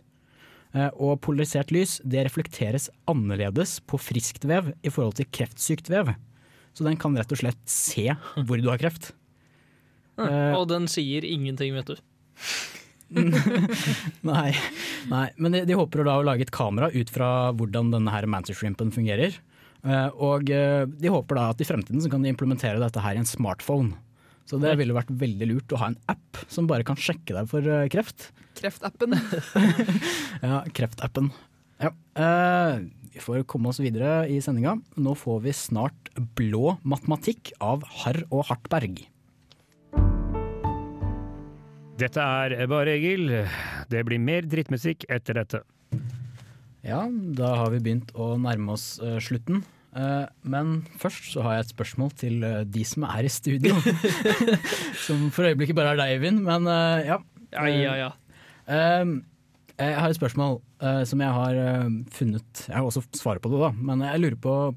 Eh, 0.74 0.90
Og 0.94 1.20
polarisert 1.24 1.70
lys 1.72 1.98
det 2.04 2.26
reflekteres 2.26 2.90
annerledes 3.08 3.78
på 3.88 3.98
friskt 4.02 4.44
vev 4.44 4.74
i 4.82 4.90
forhold 4.92 5.16
til 5.18 5.30
kreftsykt 5.32 5.88
vev. 5.90 6.12
Så 6.76 6.84
den 6.86 6.98
kan 7.00 7.16
rett 7.18 7.32
og 7.34 7.40
slett 7.40 7.60
se 7.70 8.08
hvor 8.46 8.60
du 8.60 8.68
har 8.70 8.78
kreft. 8.80 9.12
Uh, 10.18 10.54
Og 10.58 10.66
den 10.70 10.88
sier 10.90 11.24
ingenting, 11.26 11.74
vet 11.78 11.92
du. 11.94 11.96
Nei, 14.28 14.50
nei. 15.08 15.26
men 15.40 15.54
de, 15.54 15.62
de 15.64 15.76
håper 15.78 16.04
da 16.04 16.18
å 16.20 16.24
lage 16.26 16.44
et 16.44 16.52
kamera 16.52 16.90
ut 16.92 17.08
fra 17.12 17.28
hvordan 17.56 17.88
denne 17.94 18.12
her 18.12 18.26
mantis-shrimpen 18.28 18.90
fungerer. 18.94 19.38
Uh, 19.86 20.10
Og 20.18 20.50
eh, 20.52 20.84
de 21.00 21.12
håper 21.14 21.38
da 21.38 21.46
at 21.54 21.62
i 21.62 21.66
fremtiden 21.68 22.02
så 22.04 22.10
kan 22.12 22.24
de 22.24 22.32
implementere 22.32 22.80
dette 22.82 23.00
her 23.00 23.16
i 23.16 23.22
en 23.22 23.28
smartphone. 23.28 23.94
Så 24.48 24.58
det 24.60 24.74
ville 24.80 24.96
vært 24.96 25.10
veldig 25.12 25.46
lurt 25.50 25.72
å 25.76 25.80
ha 25.80 25.90
en 25.92 25.98
app 26.08 26.38
som 26.48 26.66
bare 26.68 26.84
kan 26.88 26.96
sjekke 26.96 27.34
deg 27.36 27.48
for 27.50 27.64
kreft. 27.92 28.30
Kreftappen. 28.58 29.12
Ja, 30.42 30.62
kreftappen. 30.74 31.28
Ja. 31.82 31.90
eh, 32.18 32.78
vi 33.26 33.42
å 33.42 33.48
komme 33.48 33.72
oss 33.72 33.80
videre 33.82 34.26
i 34.30 34.40
sendinga. 34.44 34.76
Nå 35.00 35.14
får 35.18 35.40
vi 35.46 35.54
snart 35.56 36.10
Blå 36.38 36.76
matematikk 36.86 37.52
av 37.60 37.84
Harr 38.02 38.22
og 38.28 38.46
Hartberg. 38.50 39.04
Dette 41.98 42.22
er 42.22 42.54
Bare 42.70 42.94
Egil. 42.94 43.32
Det 43.90 44.04
blir 44.06 44.22
mer 44.22 44.46
drittmusikk 44.46 45.08
etter 45.10 45.40
dette. 45.40 45.64
Ja, 46.86 47.00
da 47.10 47.54
har 47.58 47.72
vi 47.74 47.80
begynt 47.82 48.12
å 48.14 48.36
nærme 48.38 48.76
oss 48.76 48.96
uh, 49.02 49.16
slutten. 49.22 49.64
Uh, 49.96 50.28
men 50.46 50.84
først 51.00 51.32
så 51.32 51.42
har 51.42 51.56
jeg 51.56 51.66
et 51.66 51.72
spørsmål 51.72 52.12
til 52.20 52.44
uh, 52.44 52.60
de 52.62 52.84
som 52.86 53.06
er 53.08 53.26
i 53.26 53.32
studio. 53.32 53.74
som 55.06 55.26
for 55.34 55.48
øyeblikket 55.48 55.76
bare 55.78 55.96
er 55.96 56.00
deg, 56.00 56.14
Eivind, 56.18 56.44
men 56.46 56.70
ja. 57.08 57.18
Ja, 57.48 57.66
ja, 57.72 57.96
ja. 57.96 58.12
Jeg 59.78 59.94
har 59.94 60.10
et 60.10 60.18
spørsmål 60.18 60.56
uh, 60.82 61.04
som 61.06 61.20
jeg 61.22 61.30
har 61.36 61.54
uh, 61.54 61.86
funnet 62.10 62.64
Jeg 62.66 62.74
har 62.74 62.82
også 62.86 63.02
svaret 63.14 63.42
på 63.42 63.48
det, 63.52 63.60
da, 63.62 63.70
men 63.78 64.00
jeg 64.06 64.20
lurer 64.24 64.40
på 64.42 64.74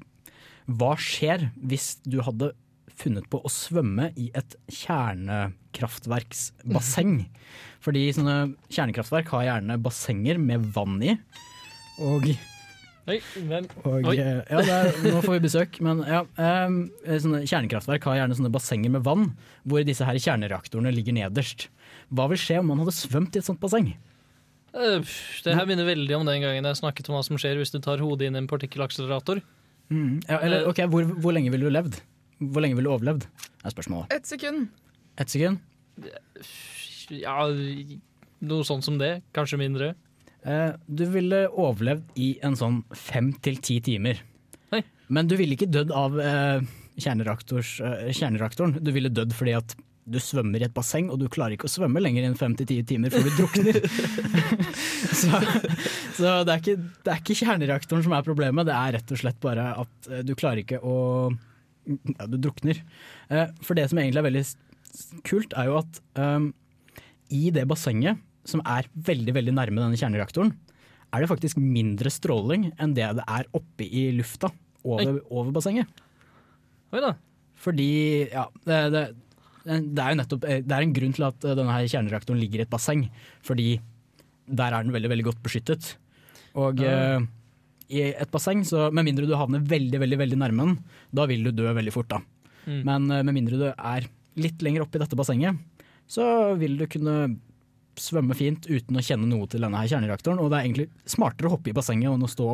hva 0.70 0.94
skjer 1.00 1.50
hvis 1.58 1.96
du 2.06 2.22
hadde 2.22 2.52
funnet 3.02 3.26
på 3.32 3.40
å 3.42 3.50
svømme 3.50 4.12
i 4.20 4.30
et 4.38 4.54
kjernekraftverksbasseng? 4.70 7.26
Fordi 7.82 8.14
sånne 8.14 8.54
kjernekraftverk 8.70 9.26
har 9.34 9.42
gjerne 9.48 9.82
bassenger 9.82 10.38
med 10.38 10.62
vann 10.76 11.02
i. 11.02 11.18
Og 12.02 12.26
Oi, 13.10 13.18
men... 13.48 13.66
og, 13.82 14.06
Oi. 14.06 14.14
eh, 14.14 14.46
ja, 14.46 14.58
er, 14.62 14.94
nå 15.02 15.18
får 15.24 15.34
vi 15.34 15.46
besøk, 15.48 15.80
men 15.82 16.06
ja. 16.06 16.22
ehm, 16.38 16.94
sånne 17.02 17.42
kjernekraftverk 17.50 18.06
har 18.06 18.20
gjerne 18.20 18.36
sånne 18.38 18.54
bassenger 18.54 18.90
med 18.94 19.02
vann, 19.08 19.34
hvor 19.66 19.82
disse 19.86 20.06
her 20.06 20.14
kjernereaktorene 20.22 20.94
ligger 20.94 21.14
nederst. 21.16 21.66
Hva 22.14 22.24
vil 22.30 22.38
skje 22.38 22.60
om 22.62 22.68
man 22.70 22.78
hadde 22.84 22.94
svømt 22.94 23.34
i 23.34 23.38
et 23.42 23.48
sånt 23.48 23.62
basseng? 23.62 23.90
Eh, 24.72 25.00
Det 25.44 25.56
her 25.56 25.66
minner 25.68 25.88
veldig 25.88 26.16
om 26.16 26.26
den 26.28 26.40
gangen 26.44 26.64
jeg 26.68 26.80
snakket 26.80 27.10
om 27.10 27.18
hva 27.18 27.24
som 27.26 27.36
skjer 27.40 27.58
hvis 27.60 27.72
du 27.74 27.80
tar 27.84 28.00
hodet 28.00 28.28
inn 28.28 28.38
i 28.38 28.42
en 28.42 28.50
partikkelakselerator. 28.50 29.42
Mm. 29.92 30.22
Ja, 30.28 30.38
eller, 30.40 30.68
ok, 30.70 30.84
hvor, 30.88 31.08
hvor 31.20 31.34
lenge 31.36 31.52
ville 31.52 31.68
du 31.68 31.74
levd? 31.74 31.98
Hvor 32.40 32.64
lenge 32.64 32.78
ville 32.78 32.88
du 32.88 32.94
overlevd? 32.94 33.26
er 33.62 33.74
spørsmålet. 33.74 34.10
Et 34.16 34.26
sekund. 34.26 34.68
Et 35.20 35.30
sekund? 35.30 35.60
Ja, 37.12 37.44
noe 38.42 38.66
sånt 38.66 38.86
som 38.86 38.98
det. 38.98 39.20
Kanskje 39.36 39.60
mindre. 39.60 39.92
Eh, 40.42 40.72
du 40.88 41.04
ville 41.12 41.44
overlevd 41.50 42.16
i 42.18 42.32
en 42.42 42.56
sånn 42.58 42.80
fem 42.98 43.30
til 43.44 43.60
ti 43.62 43.78
timer. 43.84 44.18
Oi. 44.74 44.82
Men 45.12 45.28
du 45.30 45.36
ville 45.38 45.54
ikke 45.54 45.70
dødd 45.70 45.92
av 45.94 46.18
eh, 46.18 46.58
eh, 46.58 47.02
kjernereaktoren. 47.04 48.78
Du 48.82 48.90
ville 48.94 49.12
dødd 49.12 49.36
fordi 49.36 49.54
at 49.60 49.76
du 50.02 50.18
svømmer 50.18 50.62
i 50.62 50.66
et 50.66 50.74
basseng, 50.74 51.10
og 51.12 51.20
du 51.20 51.28
klarer 51.30 51.54
ikke 51.54 51.68
å 51.68 51.72
svømme 51.72 52.00
lenger 52.02 52.26
enn 52.26 52.38
fem 52.38 52.56
til 52.58 52.66
ti 52.66 52.80
timer 52.86 53.12
før 53.14 53.28
du 53.28 53.36
drukner. 53.36 53.78
så 55.20 55.38
så 56.16 56.32
det, 56.46 56.54
er 56.54 56.58
ikke, 56.58 56.74
det 57.04 57.12
er 57.12 57.22
ikke 57.22 57.38
kjernereaktoren 57.38 58.04
som 58.06 58.16
er 58.16 58.26
problemet, 58.26 58.68
det 58.68 58.74
er 58.76 58.96
rett 58.98 59.14
og 59.14 59.20
slett 59.22 59.38
bare 59.42 59.68
at 59.84 60.10
eh, 60.10 60.24
du 60.26 60.34
klarer 60.38 60.62
ikke 60.64 60.82
å 60.82 60.96
Ja, 61.82 62.26
du 62.30 62.36
drukner. 62.38 62.78
Eh, 63.26 63.48
for 63.66 63.78
det 63.78 63.88
som 63.90 63.98
egentlig 63.98 64.20
er 64.20 64.28
veldig 64.28 64.44
kult, 65.26 65.54
er 65.58 65.70
jo 65.70 65.80
at 65.80 65.98
um, 66.14 66.52
i 67.32 67.48
det 67.54 67.64
bassenget, 67.66 68.20
som 68.46 68.62
er 68.66 68.86
veldig 68.94 69.34
veldig 69.34 69.54
nærme 69.56 69.82
denne 69.82 69.98
kjernereaktoren, 69.98 70.52
er 71.12 71.24
det 71.24 71.30
faktisk 71.30 71.58
mindre 71.58 72.10
stråling 72.12 72.70
enn 72.80 72.94
det 72.96 73.08
det 73.18 73.24
er 73.26 73.50
oppe 73.56 73.86
i 73.86 74.08
lufta 74.14 74.52
over, 74.82 75.18
over 75.26 75.50
bassenget. 75.54 75.90
Oi 76.92 77.02
da. 77.02 77.14
Fordi, 77.62 77.90
ja 78.32 78.46
det, 78.66 78.78
det, 78.94 79.02
det 79.64 80.02
er 80.02 80.14
jo 80.14 80.18
nettopp 80.18 80.46
Det 80.46 80.72
er 80.74 80.82
en 80.82 80.94
grunn 80.96 81.12
til 81.16 81.24
at 81.28 81.44
eh, 81.44 81.54
denne 81.58 81.74
her 81.74 81.86
kjernereaktoren 81.90 82.40
ligger 82.40 82.62
i 82.62 82.66
et 82.66 82.72
basseng. 82.72 83.04
Fordi 83.46 83.68
der 84.48 84.74
er 84.74 84.82
den 84.82 84.94
veldig, 84.94 85.10
veldig 85.12 85.26
godt 85.30 85.42
beskyttet. 85.44 85.94
Og 86.58 86.80
Ja. 86.82 87.18
eh, 87.18 87.26
i 87.92 88.02
et 88.12 88.30
basseng, 88.32 88.64
så 88.64 88.90
med 88.92 89.04
mindre 89.04 89.26
du 89.28 89.34
havner 89.36 89.60
veldig, 89.60 89.98
veldig, 90.00 90.18
veldig 90.18 90.38
nærme 90.40 90.64
den, 90.66 90.78
da 91.12 91.26
vil 91.28 91.44
du 91.44 91.50
dø 91.52 91.68
veldig 91.76 91.92
fort, 91.92 92.08
da. 92.08 92.20
Mm. 92.66 92.82
Men 92.88 93.10
eh, 93.10 93.22
med 93.22 93.34
mindre 93.36 93.58
du 93.60 93.66
er 93.72 94.06
litt 94.40 94.62
lenger 94.64 94.82
oppe 94.86 94.96
i 94.96 95.02
dette 95.02 95.16
bassenget, 95.18 95.58
så 96.08 96.24
vil 96.58 96.78
du 96.80 96.86
kunne 96.90 97.36
svømme 98.00 98.34
fint 98.34 98.64
uten 98.70 98.96
å 98.96 99.04
kjenne 99.04 99.28
noe 99.28 99.46
til 99.52 99.60
denne 99.60 99.76
her 99.76 99.90
kjernereaktoren. 99.92 100.40
Og 100.40 100.48
det 100.50 100.58
er 100.58 100.64
egentlig 100.66 100.88
smartere 101.04 101.50
å 101.50 101.54
hoppe 101.58 101.68
i 101.68 101.76
bassenget 101.76 102.08
enn 102.08 102.24
å 102.24 102.30
stå 102.30 102.46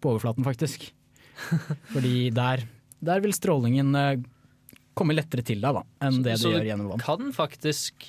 på 0.00 0.12
overflaten, 0.12 0.46
faktisk. 0.46 0.86
Fordi 1.92 2.30
der, 2.30 2.62
der 3.02 3.20
vil 3.24 3.34
strålingen 3.34 3.90
eh, 4.96 4.98
komme 4.98 5.16
lettere 5.16 5.44
til 5.46 5.60
deg 5.62 5.76
da, 5.76 5.84
enn 6.08 6.22
det 6.24 6.38
Så 6.40 6.48
du 6.48 6.54
du 6.54 6.58
gjør 6.58 6.70
gjennom 6.72 6.90
vann. 6.92 7.04
Så 7.04 7.16
du 7.18 7.24
kan 7.26 7.36
faktisk 7.36 8.08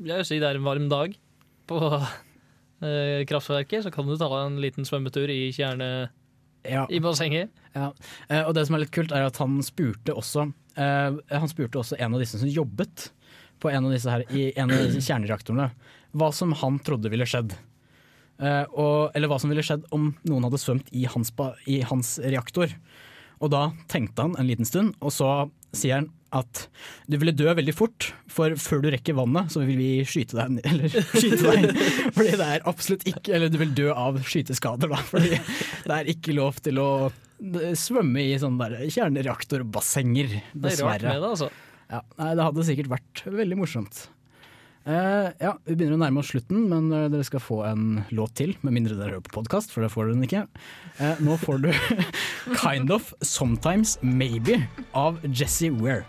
Jeg 0.00 0.16
vil 0.16 0.26
si 0.26 0.40
det 0.40 0.48
er 0.48 0.58
en 0.58 0.66
varm 0.66 0.88
dag 0.90 1.14
på 1.70 1.78
eh, 2.86 3.22
kraftverket, 3.28 3.84
så 3.84 3.92
kan 3.94 4.08
du 4.08 4.16
ta 4.18 4.30
en 4.40 4.58
liten 4.62 4.88
svømmetur 4.88 5.30
i 5.30 5.52
kjerne... 5.54 6.10
Ja. 6.62 6.84
I 6.90 7.00
bassenget. 7.02 7.50
Ja. 7.74 7.88
Eh, 8.28 8.44
og 8.46 8.54
det 8.54 8.66
som 8.68 8.76
er 8.76 8.84
litt 8.84 8.94
kult, 8.94 9.10
er 9.10 9.26
at 9.26 9.38
han 9.42 9.56
spurte 9.66 10.14
også 10.14 10.44
eh, 10.78 11.16
Han 11.32 11.50
spurte 11.50 11.80
også 11.80 11.98
en 11.98 12.14
av 12.14 12.22
disse 12.22 12.38
som 12.38 12.50
jobbet 12.50 13.08
på 13.62 13.70
en 13.70 13.88
av 13.88 13.94
disse 13.94 14.10
her, 14.10 14.22
i 14.30 14.52
en 14.58 14.70
av 14.74 14.82
disse 14.86 15.02
kjernereaktorene, 15.06 15.68
hva 16.18 16.28
som 16.34 16.50
han 16.58 16.80
trodde 16.82 17.10
ville 17.12 17.26
skjedd. 17.30 17.54
Eh, 18.42 18.64
og, 18.74 19.12
eller 19.14 19.30
hva 19.30 19.38
som 19.38 19.52
ville 19.52 19.62
skjedd 19.62 19.84
om 19.94 20.08
noen 20.26 20.46
hadde 20.48 20.58
svømt 20.58 20.88
i 20.90 21.04
hans, 21.10 21.30
i 21.70 21.78
hans 21.86 22.16
reaktor. 22.24 22.72
Og 23.42 23.50
da 23.52 23.68
tenkte 23.90 24.28
han 24.28 24.36
en 24.38 24.48
liten 24.48 24.68
stund, 24.68 24.94
og 25.02 25.14
så 25.14 25.30
sier 25.74 26.00
han 26.00 26.10
at 26.32 26.62
du 27.12 27.18
ville 27.20 27.34
dø 27.36 27.50
veldig 27.52 27.74
fort, 27.76 28.06
for 28.30 28.54
før 28.56 28.80
du 28.84 28.88
rekker 28.94 29.16
vannet, 29.18 29.50
så 29.52 29.60
vil 29.66 29.76
vi 29.76 29.90
skyte 30.08 30.38
deg, 30.38 30.54
ned. 30.56 30.64
eller 30.70 30.94
skyte 31.12 31.42
deg. 31.42 31.82
Fordi 32.16 32.38
det 32.40 32.46
er 32.46 32.64
absolutt 32.70 33.04
ikke 33.10 33.34
Eller 33.36 33.52
du 33.52 33.58
vil 33.60 33.74
dø 33.76 33.90
av 33.92 34.16
skyteskader, 34.24 34.88
da. 34.94 35.02
Fordi 35.10 35.34
det 35.36 35.98
er 35.98 36.08
ikke 36.14 36.36
lov 36.38 36.62
til 36.64 36.80
å 36.80 36.88
svømme 37.76 38.22
i 38.22 38.38
sånne 38.40 38.70
der 38.70 38.88
kjernereaktorbassenger, 38.94 40.38
Det 40.54 40.72
er 40.76 40.82
rart 40.86 41.02
dessverre. 41.02 41.08
med 41.10 41.24
det, 41.26 41.30
altså. 41.34 41.50
Ja, 41.92 42.00
nei, 42.22 42.32
det 42.38 42.44
hadde 42.48 42.66
sikkert 42.70 42.92
vært 42.94 43.24
veldig 43.28 43.58
morsomt. 43.60 44.04
Eh, 44.82 45.28
ja, 45.38 45.52
Vi 45.64 45.76
begynner 45.76 45.94
å 45.94 46.02
nærme 46.02 46.22
oss 46.22 46.32
slutten, 46.32 46.64
men 46.70 46.88
uh, 46.90 47.06
dere 47.10 47.26
skal 47.26 47.42
få 47.42 47.60
en 47.68 48.02
låt 48.14 48.34
til. 48.40 48.56
Med 48.66 48.74
mindre 48.74 48.96
dere 48.98 49.16
hører 49.16 49.26
på 49.28 49.36
podkast, 49.38 49.70
for 49.70 49.84
det 49.84 49.92
får 49.94 50.08
dere 50.08 50.16
den 50.16 50.26
ikke. 50.26 50.46
Uh, 50.98 51.20
nå 51.22 51.36
får 51.38 51.62
du 51.62 51.68
Kind 52.62 52.90
of 52.94 53.12
Sometimes 53.22 53.94
Maybe 54.02 54.58
av 54.98 55.22
Jesse 55.30 55.70
Ware. 55.78 56.02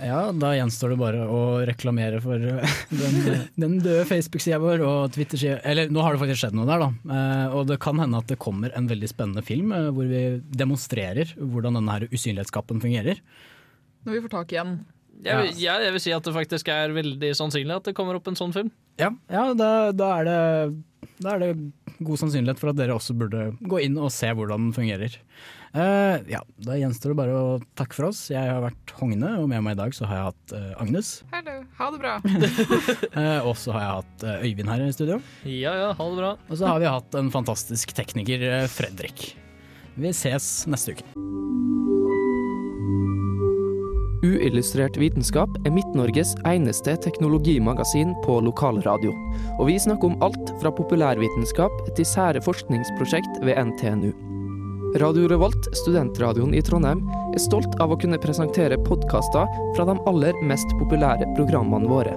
Ja, 0.00 0.30
da 0.32 0.54
gjenstår 0.56 0.94
det 0.94 1.00
bare 1.00 1.24
å 1.28 1.40
reklamere 1.68 2.22
for 2.24 2.40
den, 2.40 3.16
den 3.60 3.74
døde 3.84 4.06
Facebook-sida 4.08 4.56
vår 4.56 4.80
og 4.80 5.10
Twitter-sida 5.12 5.58
Eller 5.60 5.92
nå 5.92 6.00
har 6.00 6.16
det 6.16 6.22
faktisk 6.22 6.40
skjedd 6.40 6.56
noe 6.56 6.64
der, 6.70 6.80
da. 6.80 7.18
Og 7.58 7.66
det 7.68 7.76
kan 7.84 8.00
hende 8.00 8.22
at 8.22 8.32
det 8.32 8.38
kommer 8.40 8.72
en 8.72 8.88
veldig 8.88 9.10
spennende 9.12 9.44
film 9.44 9.74
hvor 9.92 10.08
vi 10.08 10.22
demonstrerer 10.56 11.34
hvordan 11.36 11.76
denne 11.76 11.98
her 11.98 12.08
usynlighetskappen 12.08 12.80
fungerer. 12.80 13.20
Når 14.06 14.16
vi 14.16 14.22
får 14.24 14.32
tak 14.36 14.54
i 14.54 14.60
en. 14.62 14.78
Jeg 15.20 15.36
vil, 15.36 15.50
ja, 15.60 15.74
jeg 15.84 15.92
vil 15.92 16.00
si 16.00 16.12
at 16.16 16.24
det 16.24 16.32
faktisk 16.32 16.70
er 16.72 16.94
veldig 16.96 17.34
sannsynlig 17.36 17.74
at 17.76 17.90
det 17.90 17.96
kommer 17.98 18.16
opp 18.16 18.28
en 18.30 18.38
sånn 18.38 18.54
film. 18.56 18.70
Ja, 19.00 19.10
ja 19.28 19.50
da, 19.52 19.68
da, 19.92 20.08
er 20.20 20.28
det, 20.28 21.08
da 21.20 21.34
er 21.34 21.42
det 21.42 21.50
god 22.00 22.20
sannsynlighet 22.22 22.60
for 22.62 22.72
at 22.72 22.78
dere 22.78 22.96
også 22.96 23.12
burde 23.20 23.50
gå 23.60 23.82
inn 23.84 23.98
og 24.00 24.08
se 24.14 24.30
hvordan 24.32 24.70
den 24.70 24.76
fungerer. 24.76 25.18
Eh, 25.70 26.16
ja, 26.32 26.40
Da 26.64 26.74
gjenstår 26.80 27.12
det 27.12 27.18
bare 27.20 27.34
å 27.36 27.50
takke 27.78 27.94
for 27.98 28.08
oss. 28.08 28.24
Jeg 28.32 28.48
har 28.48 28.62
vært 28.64 28.94
Hogne, 28.98 29.36
og 29.38 29.46
med 29.52 29.62
meg 29.66 29.76
i 29.76 29.80
dag 29.82 29.94
så 29.94 30.08
har 30.08 30.16
jeg 30.16 30.30
hatt 30.30 30.54
eh, 30.56 30.72
Agnes. 30.82 31.12
Hallo, 31.34 31.58
ha 31.78 31.90
det 31.92 32.00
bra. 32.02 32.16
Eh, 33.20 33.40
og 33.44 33.56
så 33.58 33.74
har 33.74 33.82
jeg 33.82 33.94
hatt 34.00 34.24
eh, 34.24 34.44
Øyvind 34.48 34.70
her 34.72 34.82
i 34.86 34.92
studio. 34.94 35.20
Ja 35.44 35.74
ja, 35.76 35.92
ha 35.98 36.08
det 36.10 36.18
bra. 36.22 36.32
Og 36.48 36.56
så 36.56 36.70
har 36.70 36.80
vi 36.80 36.88
hatt 36.88 37.20
en 37.20 37.28
fantastisk 37.34 37.92
tekniker, 37.96 38.44
eh, 38.48 38.66
Fredrik. 38.70 39.32
Vi 40.00 40.14
ses 40.16 40.50
neste 40.70 40.96
uke. 40.96 41.04
Uillustrert 44.20 44.98
vitenskap 45.00 45.54
er 45.64 45.72
Midt-Norges 45.72 46.34
eneste 46.44 46.92
teknologimagasin 47.00 48.12
på 48.26 48.34
lokalradio. 48.44 49.14
Og 49.56 49.70
vi 49.70 49.78
snakker 49.80 50.10
om 50.10 50.18
alt 50.26 50.52
fra 50.60 50.72
populærvitenskap 50.76 51.72
til 51.96 52.04
sære 52.04 52.42
forskningsprosjekt 52.44 53.40
ved 53.46 53.56
NTNU. 53.70 54.10
Radio 55.00 55.24
Revolt, 55.30 55.70
studentradioen 55.78 56.52
i 56.52 56.60
Trondheim, 56.66 57.00
er 57.32 57.40
stolt 57.40 57.72
av 57.80 57.94
å 57.94 57.98
kunne 58.02 58.20
presentere 58.20 58.76
podkaster 58.84 59.48
fra 59.76 59.88
de 59.88 59.96
aller 60.10 60.36
mest 60.44 60.68
populære 60.82 61.30
programmene 61.38 61.88
våre. 61.88 62.12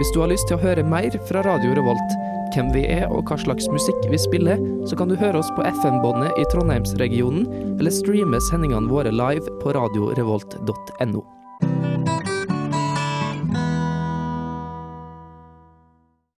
Hvis 0.00 0.10
du 0.16 0.22
har 0.24 0.32
lyst 0.32 0.50
til 0.50 0.58
å 0.58 0.64
høre 0.64 0.82
mer 0.82 1.14
fra 1.30 1.46
Radio 1.46 1.76
Revolt, 1.78 2.16
hvem 2.54 2.72
vi 2.74 2.84
er 2.90 3.06
og 3.10 3.26
hva 3.28 3.38
slags 3.40 3.68
musikk 3.72 4.06
vi 4.12 4.20
spiller, 4.20 4.60
så 4.88 4.98
kan 4.98 5.10
du 5.10 5.16
høre 5.18 5.40
oss 5.40 5.52
på 5.56 5.64
FM-båndet 5.66 6.36
i 6.40 6.46
Trondheimsregionen, 6.52 7.46
eller 7.78 7.94
streame 7.94 8.42
sendingene 8.50 8.90
våre 8.90 9.14
live 9.14 9.58
på 9.62 9.74
radiorevolt.no. 9.76 11.24